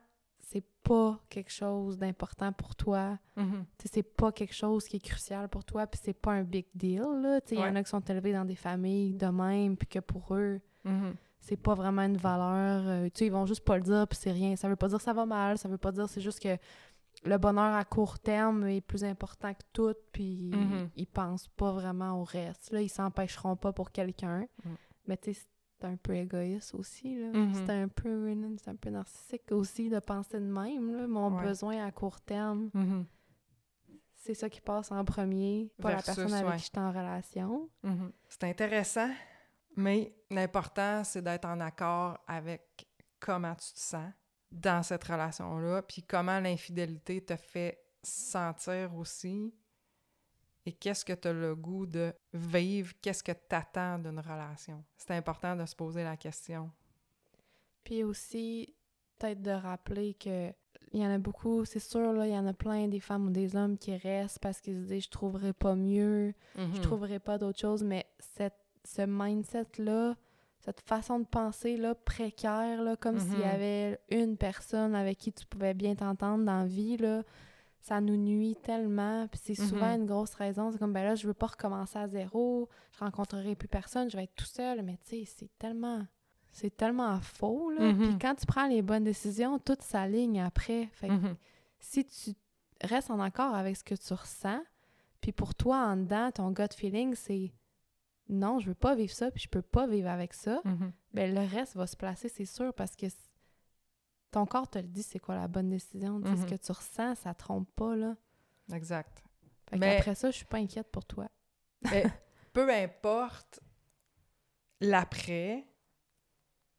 [0.51, 3.19] c'est pas quelque chose d'important pour toi.
[3.35, 3.43] Tu
[3.83, 6.65] sais, c'est pas quelque chose qui est crucial pour toi, puis c'est pas un big
[6.73, 7.03] deal,
[7.51, 10.33] il y en a qui sont élevés dans des familles de même, puis que pour
[10.35, 11.13] eux, Mhm.
[11.39, 12.83] c'est pas vraiment une valeur.
[12.87, 14.55] euh, sais, ils vont juste pas le dire, puis c'est rien.
[14.55, 16.57] Ça veut pas dire que ça va mal, ça veut pas dire, c'est juste que
[17.25, 20.89] le bonheur à court terme est plus important que tout, puis Mhm.
[20.95, 22.71] ils pensent pas vraiment au reste.
[22.71, 24.47] Là, ils s'empêcheront pas pour quelqu'un.
[24.65, 24.69] Mm.
[25.07, 25.41] Mais tu sais,
[25.79, 27.27] c'est un peu égoïste aussi, là.
[27.31, 27.53] Mhm.
[27.53, 31.07] C'est un peu c'est un peu narcissique aussi de penser de même, là.
[31.07, 31.43] Mon Ouais.
[31.43, 33.05] besoin à court terme, Mhm.
[34.15, 36.55] c'est ça qui passe en premier, pas Versus, la personne avec ouais.
[36.57, 37.69] qui je suis en relation.
[37.83, 38.11] Mhm.
[38.27, 39.09] C'est intéressant,
[39.75, 42.87] mais l'important, c'est d'être en accord avec
[43.19, 44.11] comment tu te sens
[44.51, 49.53] dans cette relation-là, puis comment l'infidélité te fait sentir aussi,
[50.65, 54.83] et qu'est-ce que tu as le goût de vivre, qu'est-ce que tu attends d'une relation?
[54.97, 56.69] C'est important de se poser la question.
[57.83, 58.75] Puis aussi,
[59.17, 60.51] peut-être de rappeler que
[60.91, 63.27] il y en a beaucoup, c'est sûr, là, il y en a plein des femmes
[63.27, 66.81] ou des hommes qui restent parce qu'ils se disent je trouverai pas mieux, je Mhm.
[66.81, 70.15] trouverai pas d'autre chose, mais cette, ce mindset-là,
[70.59, 73.49] cette façon de penser là, précaire, là, comme s'il y Mhm.
[73.49, 77.23] avait une personne avec qui tu pouvais bien t'entendre dans la vie, là,
[77.81, 79.27] ça nous nuit tellement.
[79.27, 80.01] Puis c'est souvent Mhm.
[80.01, 80.71] une grosse raison.
[80.71, 84.17] C'est comme, ben là, je veux pas recommencer à zéro, je rencontrerai plus personne, je
[84.17, 84.81] vais être tout seul.
[84.83, 86.05] Mais tu sais, c'est tellement...
[86.51, 87.93] C'est tellement faux, là.
[87.93, 87.99] Mhm.
[88.07, 90.87] Puis quand tu prends les bonnes décisions, tout s'aligne après.
[90.93, 91.35] Fait que Mhm.
[91.79, 92.31] si tu
[92.81, 94.61] restes en accord avec ce que tu ressens,
[95.21, 97.51] puis pour toi, en dedans, ton gut feeling, c'est
[98.29, 100.61] non, je veux pas vivre ça, puis je peux pas vivre avec ça,
[101.13, 103.05] ben le reste va se placer, c'est sûr, parce que
[104.31, 106.21] ton corps te le dit, c'est quoi la bonne décision?
[106.21, 106.49] Tu sais, Ce Mhm.
[106.49, 108.15] que tu ressens, ça trompe pas, là.
[108.73, 109.23] Exact.
[109.69, 111.27] Fait Mais- après ça, je suis pas inquiète pour toi.
[111.91, 112.05] Mais
[112.53, 113.59] peu importe
[114.81, 115.65] l'après,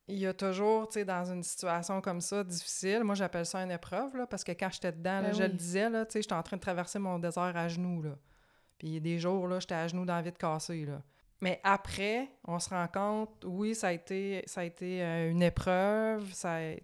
[0.09, 3.62] il y a toujours, tu sais, dans une situation comme ça, difficile, moi j'appelle ça
[3.62, 6.12] une épreuve, là, parce que quand j'étais dedans, là, Ben je le disais, là, tu
[6.14, 8.16] sais, j'étais en train de traverser mon désert à genoux, là.
[8.78, 10.84] Puis il y a des jours, là, j'étais à genoux dans la vie de cassée,
[10.84, 11.03] là.
[11.41, 15.43] Mais après, on se rend compte, oui, ça a été, ça a été euh, une
[15.43, 16.30] épreuve,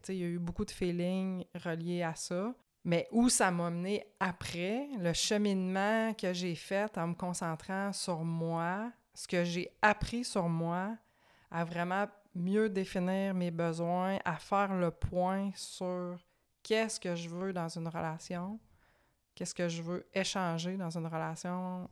[0.09, 2.55] il y a eu beaucoup de feelings reliés à ça.
[2.85, 8.25] Mais où ça m'a mené après, le cheminement que j'ai fait en me concentrant sur
[8.25, 10.97] moi, ce que j'ai appris sur moi,
[11.51, 16.17] à vraiment mieux définir mes besoins, à faire le point sur
[16.63, 18.61] qu'est-ce que je veux dans une relation,
[19.35, 21.91] qu'est-ce que je veux échanger dans une relation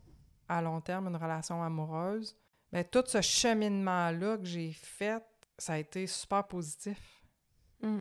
[0.49, 2.37] à long terme, une relation amoureuse.
[2.75, 5.22] Mais tout ce cheminement-là que j'ai fait,
[5.57, 7.22] ça a été super positif.
[7.81, 8.01] Mm.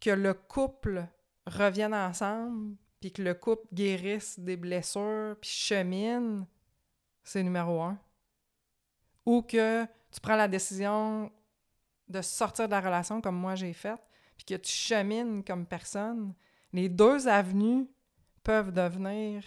[0.00, 1.06] Que le couple
[1.46, 6.46] revienne ensemble, puis que le couple guérisse des blessures, puis chemine,
[7.22, 7.96] c'est numéro un.
[9.24, 11.30] Ou que tu prends la décision
[12.08, 14.00] de sortir de la relation comme moi j'ai fait,
[14.36, 16.34] puis que tu chemines comme personne,
[16.72, 17.86] les deux avenues
[18.42, 19.44] peuvent devenir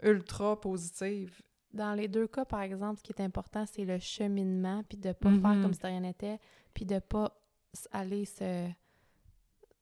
[0.00, 1.42] ultra positives.
[1.72, 5.12] Dans les deux cas, par exemple, ce qui est important, c'est le cheminement, puis de
[5.12, 5.40] pas Mhm.
[5.40, 6.38] faire comme si rien n'était,
[6.74, 7.32] puis de pas
[7.74, 8.68] s- aller se...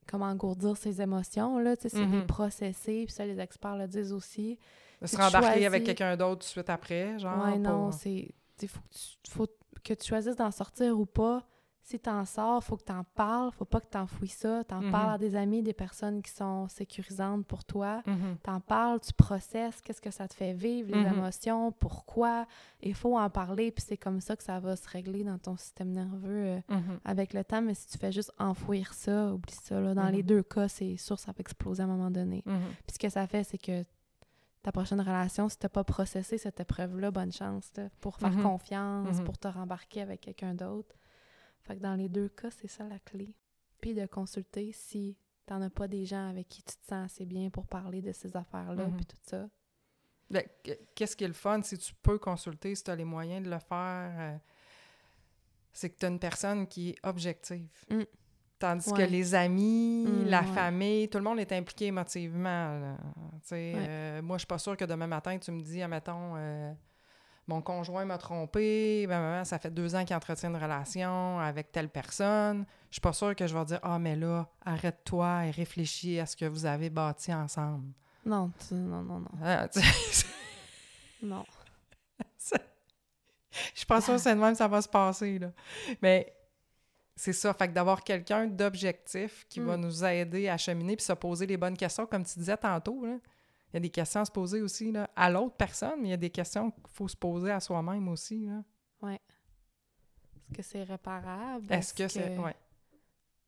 [0.07, 2.27] Comment engourdir ses émotions, là, tu sais, c'est les Mhm.
[2.27, 4.59] processer, puis ça, les experts le disent aussi.
[5.01, 7.45] De se rembarquer choisis- avec quelqu'un d'autre tout de suite après, genre.
[7.45, 8.35] ouais, non, pour- c'est...
[8.63, 8.89] Il faut, que
[9.23, 9.47] tu- faut
[9.85, 11.47] que tu choisisses d'en sortir ou pas.
[11.83, 14.63] Si t'en sors, faut que t'en parles, faut pas que t'enfouis ça.
[14.65, 14.91] T'en Mhm.
[14.93, 18.03] parles à des amis, des personnes qui sont sécurisantes pour toi.
[18.07, 18.37] Mhm.
[18.43, 21.15] T'en parles, tu processes, qu'est-ce que ça te fait vivre, les Mhm.
[21.15, 22.47] émotions, pourquoi.
[22.83, 25.57] Il faut en parler, puis c'est comme ça que ça va se régler dans ton
[25.57, 27.01] système nerveux euh, Mhm.
[27.05, 27.63] avec le temps.
[27.63, 29.81] Mais si tu fais juste enfouir ça, oublie ça.
[29.81, 29.95] Là.
[29.95, 30.13] Dans Mhm.
[30.13, 32.43] les deux cas, c'est sûr ça va exploser à un moment donné.
[32.47, 32.61] Mhm.
[32.87, 33.85] Puis ce que ça fait, c'est que
[34.63, 38.43] ta prochaine relation, si t'as pas processé cette épreuve-là, bonne chance là, pour faire Mhm.
[38.43, 39.25] confiance, Mhm.
[39.25, 40.95] pour te rembarquer avec quelqu'un d'autre.
[41.63, 43.35] Fait que dans les deux cas, c'est ça la clé.
[43.81, 47.25] Puis de consulter si t'en as pas des gens avec qui tu te sens assez
[47.25, 48.97] bien pour parler de ces affaires-là, Mhm.
[48.97, 49.49] puis tout ça.
[50.31, 53.05] Ben, qu- Qu'est-ce qui est le fun, si tu peux consulter, si tu as les
[53.05, 54.39] moyens de le faire, euh,
[55.73, 57.69] c'est que tu as une personne qui est objective.
[57.91, 58.03] Mm.
[58.59, 59.07] Tandis Ouais.
[59.07, 60.47] que les amis, Mm, la ouais.
[60.53, 62.79] famille, tout le monde est impliqué émotivement.
[62.79, 62.97] là.
[63.51, 63.73] Ouais.
[63.77, 66.73] euh, moi, je suis pas sûre que demain matin, tu me dis, admettons, euh,
[67.51, 71.39] mon conjoint m'a trompé, ben, ben, ben, ça fait deux ans qu'il entretient une relation
[71.41, 72.65] avec telle personne.
[72.91, 76.27] Je suis pas sûre que je vais dire, ah, mais là, arrête-toi et réfléchis à
[76.27, 77.93] ce que vous avez bâti ensemble.
[78.25, 79.31] Non, tu- non, non, non.
[79.43, 79.81] Ah, tu
[81.23, 81.45] Non.
[83.53, 85.51] Je suis pas sûre que c'est de même que ça va se passer, là.
[86.01, 86.33] Mais
[87.17, 89.81] c'est ça, fait que d'avoir quelqu'un d'objectif qui va Mm.
[89.81, 93.17] nous aider à cheminer puis se poser les bonnes questions, comme tu disais tantôt, là.
[93.71, 96.11] Il y a des questions à se poser aussi, là, à l'autre personne, mais il
[96.11, 98.63] y a des questions qu'il faut se poser à soi-même aussi, là.
[100.53, 101.73] Est-ce que c'est réparable?
[101.73, 102.37] Est-ce que c'est...
[102.39, 102.57] Ouais.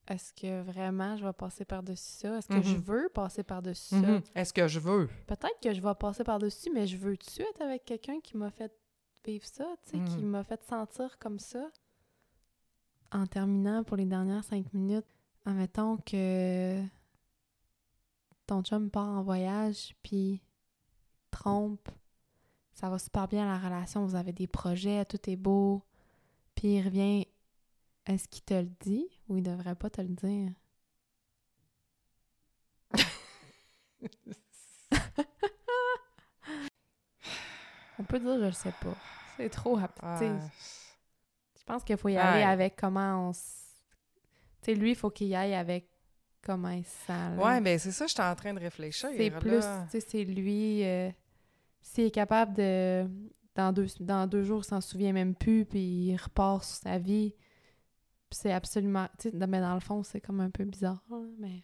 [0.08, 2.38] Est-ce que vraiment je vais passer par-dessus ça?
[2.38, 2.82] Est-ce que je Mhm.
[2.82, 4.20] veux passer par-dessus ça?
[4.36, 5.08] Est-ce que je veux?
[5.26, 8.72] Peut-être que je vais passer par-dessus, mais je veux-tu être avec quelqu'un qui m'a fait
[9.24, 10.28] vivre ça, tu sais, qui Mhm.
[10.30, 11.68] m'a fait sentir comme ça?
[13.12, 15.06] En terminant pour les dernières cinq minutes,
[15.44, 16.82] admettons que
[18.52, 20.42] ton chum part en voyage, puis
[21.30, 21.88] trompe,
[22.74, 25.82] ça va super bien la relation, vous avez des projets, tout est beau,
[26.54, 27.26] puis il revient,
[28.04, 30.52] est-ce qu'il te le dit ou il devrait pas te le dire?
[37.98, 38.94] On peut dire je le sais pas.
[39.38, 40.02] C'est trop rapide.
[40.02, 40.20] Ah.
[41.58, 43.82] Je pense qu'il faut y aller avec comment on s...
[44.60, 45.88] Tu sais, lui, il faut qu'il y aille avec
[46.42, 47.12] comment il se sent.
[47.12, 47.36] là.
[47.36, 49.08] ouais, ben c'est ça, je suis en train de réfléchir.
[49.16, 50.84] C'est plus, tu sais, c'est lui...
[50.84, 51.10] euh,
[51.80, 53.06] s'il est capable de.
[53.54, 56.98] Dans deux, dans deux jours, il s'en souvient même plus, puis il repart sur sa
[56.98, 57.34] vie.
[58.30, 59.08] Puis c'est absolument.
[59.18, 61.62] Tu sais, mais dans le fond, c'est comme un peu bizarre, là, mais.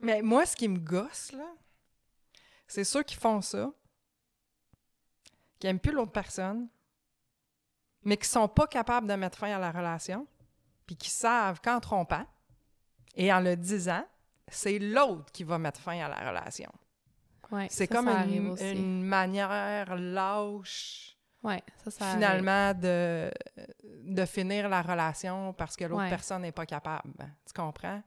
[0.00, 1.52] Mais moi, ce qui me gosse, là,
[2.66, 3.72] c'est ceux qui font ça,
[5.58, 6.68] qui n'aiment plus l'autre personne,
[8.04, 10.26] mais qui sont pas capables de mettre fin à la relation,
[10.86, 12.24] puis qui savent qu'en trompant
[13.18, 14.04] et en le disant,
[14.46, 16.70] c'est l'autre qui va mettre fin à la relation.
[17.50, 22.16] Ouais, C'est comme ça une, manière lâche, Ouais, ça, ça arrive.
[22.16, 23.30] finalement, de,
[23.84, 26.10] de finir la relation parce que l'autre Ouais.
[26.10, 27.12] personne n'est pas capable.
[27.46, 28.02] Tu comprends?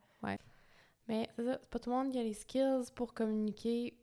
[1.07, 3.97] Mais c'est ça, c'est pas tout le monde qui a les skills pour communiquer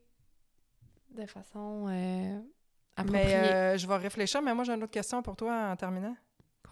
[1.09, 2.39] de façon euh,
[2.95, 3.25] appropriée.
[3.25, 6.15] Mais euh, je vais réfléchir, mais moi, j'ai une autre question pour toi en terminant.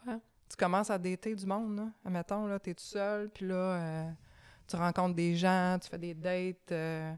[0.03, 0.19] Quoi?
[0.49, 1.87] Tu commences à dater du monde, là.
[2.05, 4.09] Admettons, là, t'es tout seul, puis là, euh,
[4.67, 6.71] tu rencontres des gens, tu fais des dates.
[6.71, 7.13] euh,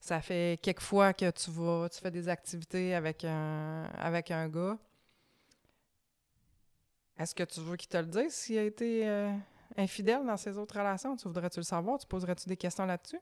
[0.00, 4.48] ça fait quelques fois que tu vas, tu fais des activités avec un, avec un
[4.48, 4.78] gars.
[7.18, 9.32] Est-ce que tu veux qu'il te le dise s'il a été euh,
[9.76, 11.16] infidèle dans ses autres relations?
[11.16, 11.98] Tu voudrais-tu le savoir?
[11.98, 13.20] Tu poserais-tu des questions là-dessus?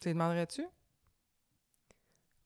[0.00, 0.66] Tu lui demanderais-tu?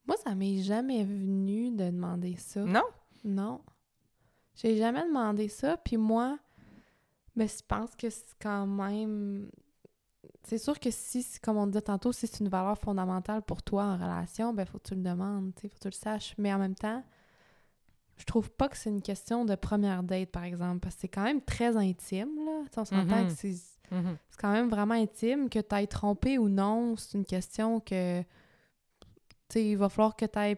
[0.05, 2.61] Moi, ça m'est jamais venu de demander ça.
[2.61, 2.85] Non?
[3.25, 3.61] Non.
[4.55, 5.75] J'ai jamais demandé ça.
[5.75, 6.39] Puis moi,
[7.35, 9.51] mais je pense que c'est quand même.
[10.47, 13.83] C'est sûr que si, comme on disait tantôt, si c'est une valeur fondamentale pour toi
[13.83, 16.35] en relation, ben faut que tu le demandes, tu faut que tu le saches.
[16.37, 17.03] Mais en même temps,
[18.15, 21.07] je trouve pas que c'est une question de première date, par exemple, parce que c'est
[21.09, 22.61] quand même très intime, là.
[22.71, 23.27] Tu on s'entend Mhm.
[23.27, 23.53] que c'est
[24.29, 26.95] c'est quand même vraiment intime que tu ailles trompé ou non.
[26.97, 28.25] C'est une question que, tu
[29.49, 30.57] sais, il va falloir que t'ailles-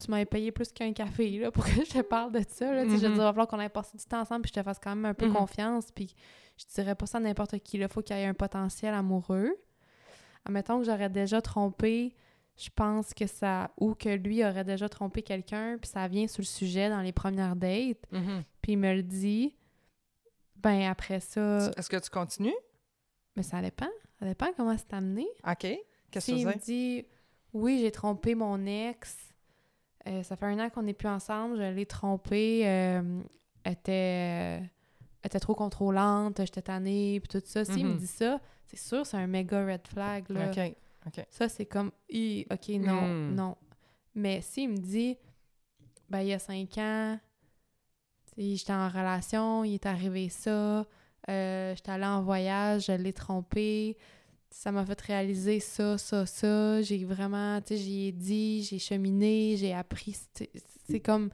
[0.00, 2.84] tu m'aies payé plus qu'un café, là, pour que je te parle de ça, là.
[2.84, 2.98] Je Mhm.
[2.98, 4.94] dire, il va falloir qu'on aille passer du temps ensemble puis je te fasse quand
[4.96, 5.34] même un peu Mhm.
[5.34, 6.14] confiance puis
[6.56, 7.88] je dirais pas ça à n'importe qui, là.
[7.88, 9.54] Faut qu'il y ait un potentiel amoureux.
[10.44, 12.14] Admettons que j'aurais déjà trompé,
[12.56, 13.70] je pense que ça...
[13.78, 17.12] Ou que lui aurait déjà trompé quelqu'un puis ça vient sur le sujet dans les
[17.12, 18.42] premières dates Mhm.
[18.62, 19.54] puis il me le dit,
[20.56, 21.70] ben après ça...
[21.76, 22.54] Est-ce que tu continues?
[23.36, 23.88] Mais ça dépend.
[24.18, 25.26] Ça dépend comment c'est amené.
[25.46, 25.66] OK.
[26.10, 26.64] Qu'est-ce que tu me faisais?
[26.64, 27.06] dit
[27.52, 29.16] oui, j'ai trompé mon ex,
[30.06, 33.20] euh, ça fait un an qu'on n'est plus ensemble, je l'ai trompé, euh,
[33.64, 34.64] elle était, euh,
[35.22, 37.64] elle était trop contrôlante, j'étais tannée, puis tout ça.
[37.64, 37.98] S'il me Mhm.
[37.98, 40.24] dit ça, c'est sûr, c'est un méga red flag.
[40.30, 40.50] Là.
[40.50, 40.74] OK.
[41.30, 43.34] Ça, c'est comme, OK, non, Hmm.
[43.34, 43.56] non.
[44.14, 45.16] Mais s'il me dit,
[46.08, 47.18] ben, il y a cinq ans,
[48.36, 50.84] j'étais en relation, il est arrivé ça,
[51.28, 53.96] j'étais allée en voyage, je l'ai trompé,
[54.50, 58.78] ça m'a fait réaliser ça, ça, ça, j'ai vraiment, tu sais, j'y ai dit, j'ai
[58.78, 61.30] cheminé, j'ai appris, c'est comme,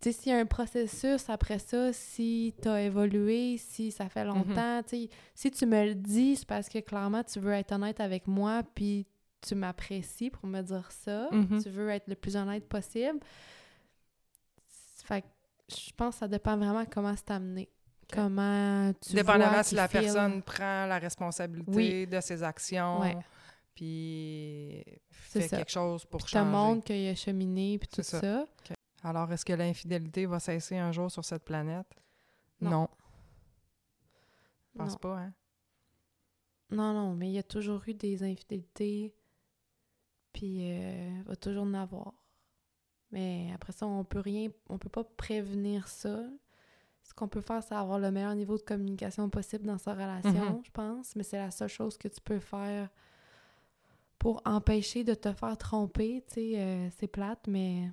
[0.00, 4.24] tu sais, s'il y a un processus après ça, si t'as évolué, si ça fait
[4.24, 7.72] longtemps, tu sais, si tu me le dis, c'est parce que clairement, tu veux être
[7.72, 9.06] honnête avec moi, puis
[9.46, 11.28] tu m'apprécies pour me dire ça.
[11.32, 11.62] Mhm.
[11.62, 13.20] Tu veux être le plus honnête possible.
[15.04, 15.26] Fait que
[15.68, 17.68] je pense que ça dépend vraiment comment c'est amené.
[18.12, 22.06] Comment tu Dépendamment vois si la personne prend la responsabilité Oui.
[22.06, 23.16] de ses actions, Ouais.
[23.74, 25.56] puis fait ça.
[25.56, 26.50] quelque chose pour Puis te changer.
[26.50, 28.44] montre qu'il a cheminé, puis tout ça.
[29.02, 31.86] Alors, est-ce que l'infidélité va cesser un jour sur cette planète?
[32.60, 32.70] Non.
[32.70, 32.88] Non,
[34.72, 34.98] je pense Non.
[34.98, 35.32] pas, hein?
[36.70, 39.14] non, non, mais il y a toujours eu des infidélités,
[40.32, 42.14] puis euh, il va toujours en avoir.
[43.12, 46.24] Mais après ça, on peut rien, on peut pas prévenir ça.
[47.08, 50.56] Ce qu'on peut faire, c'est avoir le meilleur niveau de communication possible dans sa relation,
[50.56, 50.64] Mhm.
[50.64, 51.14] je pense.
[51.16, 52.90] Mais c'est la seule chose que tu peux faire
[54.18, 56.24] pour empêcher de te faire tromper.
[56.28, 57.90] Tu sais, euh, c'est plate, mais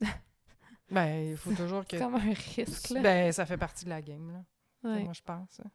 [0.90, 1.96] Ben, il faut toujours que...
[1.96, 3.02] c'est comme un risque, là.
[3.02, 4.44] Ben, ça fait partie de la game, là.
[4.88, 5.02] Ouais.
[5.02, 5.58] Moi, je pense.
[5.60, 5.70] hein.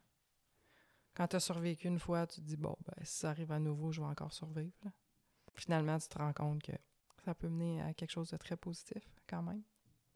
[1.13, 3.59] Quand tu as survécu une fois, tu te dis, bon, ben, si ça arrive à
[3.59, 4.71] nouveau, je vais encore survivre.
[4.85, 4.91] là.
[5.55, 6.71] Finalement, tu te rends compte que
[7.25, 9.61] ça peut mener à quelque chose de très positif, quand même.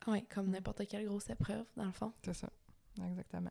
[0.07, 2.11] Ouais, comme n'importe quelle grosse épreuve, dans le fond.
[2.23, 2.49] C'est ça.
[3.09, 3.49] Exactement.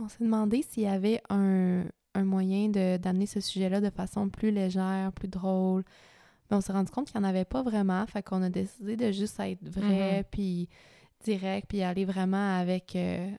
[0.00, 1.84] On s'est demandé s'il y avait un,
[2.14, 5.84] un moyen de- d'amener ce sujet-là de façon plus légère, plus drôle.
[6.50, 8.06] Mais on s'est rendu compte qu'il n'y en avait pas vraiment.
[8.06, 10.24] Fait qu'on a décidé de juste être vrai, Mhm.
[10.30, 10.68] puis
[11.24, 12.94] direct, puis aller vraiment avec.
[12.96, 13.30] euh,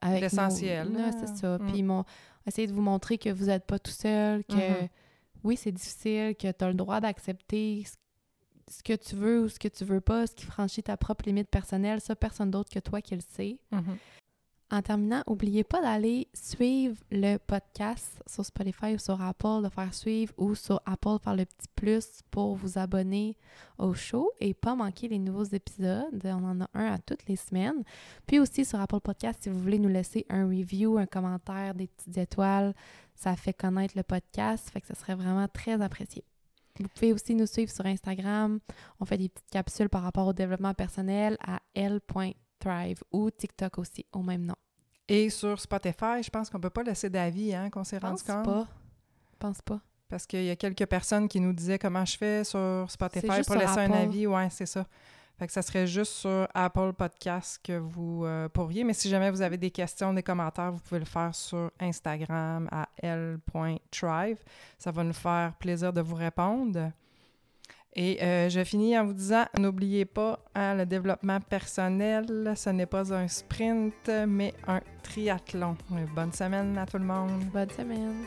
[0.00, 1.10] avec L'essentiel, là.
[1.12, 1.58] c'est ça.
[1.58, 1.66] Mm.
[1.72, 2.04] Puis mon,
[2.46, 4.88] essayer de vous montrer que vous n'êtes pas tout seul, que Mhm.
[5.42, 7.84] oui, c'est difficile, que tu as le droit d'accepter
[8.68, 10.96] ce- ce que tu veux ou ce que tu veux pas, ce qui franchit ta
[10.96, 12.00] propre limite personnelle.
[12.00, 13.58] Ça, personne d'autre que toi qui le sait.
[13.70, 13.96] Mhm.
[14.70, 19.94] En terminant, n'oubliez pas d'aller suivre le podcast sur Spotify ou sur Apple, de faire
[19.94, 23.34] suivre ou sur Apple, faire le petit plus pour vous abonner
[23.78, 26.20] au show et pas manquer les nouveaux épisodes.
[26.22, 27.82] On en a un à toutes les semaines.
[28.26, 31.86] Puis aussi sur Apple Podcast, si vous voulez nous laisser un review, un commentaire, des
[31.86, 32.74] petites étoiles,
[33.14, 36.24] ça fait connaître le podcast, fait que ça serait vraiment très apprécié.
[36.82, 38.60] Vous pouvez aussi nous suivre sur Instagram.
[39.00, 44.06] On fait des petites capsules par rapport au développement personnel à l.thrive ou TikTok aussi,
[44.12, 44.54] au même nom.
[45.08, 48.22] Et sur Spotify, je pense qu'on peut pas laisser d'avis, hein, qu'on s'est rendu Pense
[48.22, 48.44] compte.
[48.44, 48.66] pas.
[49.38, 49.80] Pense pas.
[50.08, 53.56] Parce qu'il y a quelques personnes qui nous disaient comment je fais sur Spotify pour
[53.56, 54.26] laisser un avis.
[54.26, 54.86] Ouais, c'est ça.
[55.38, 58.82] Fait que ça serait juste sur Apple Podcast que vous euh, pourriez.
[58.82, 62.68] Mais si jamais vous avez des questions, des commentaires, vous pouvez le faire sur Instagram
[62.72, 64.38] à l.trive.
[64.78, 66.90] Ça va nous faire plaisir de vous répondre.
[67.94, 72.86] Et euh, je finis en vous disant, n'oubliez pas, hein, le développement personnel, ce n'est
[72.86, 75.76] pas un sprint, mais un triathlon.
[76.14, 77.44] Bonne semaine à tout le monde.
[77.52, 78.26] Bonne semaine.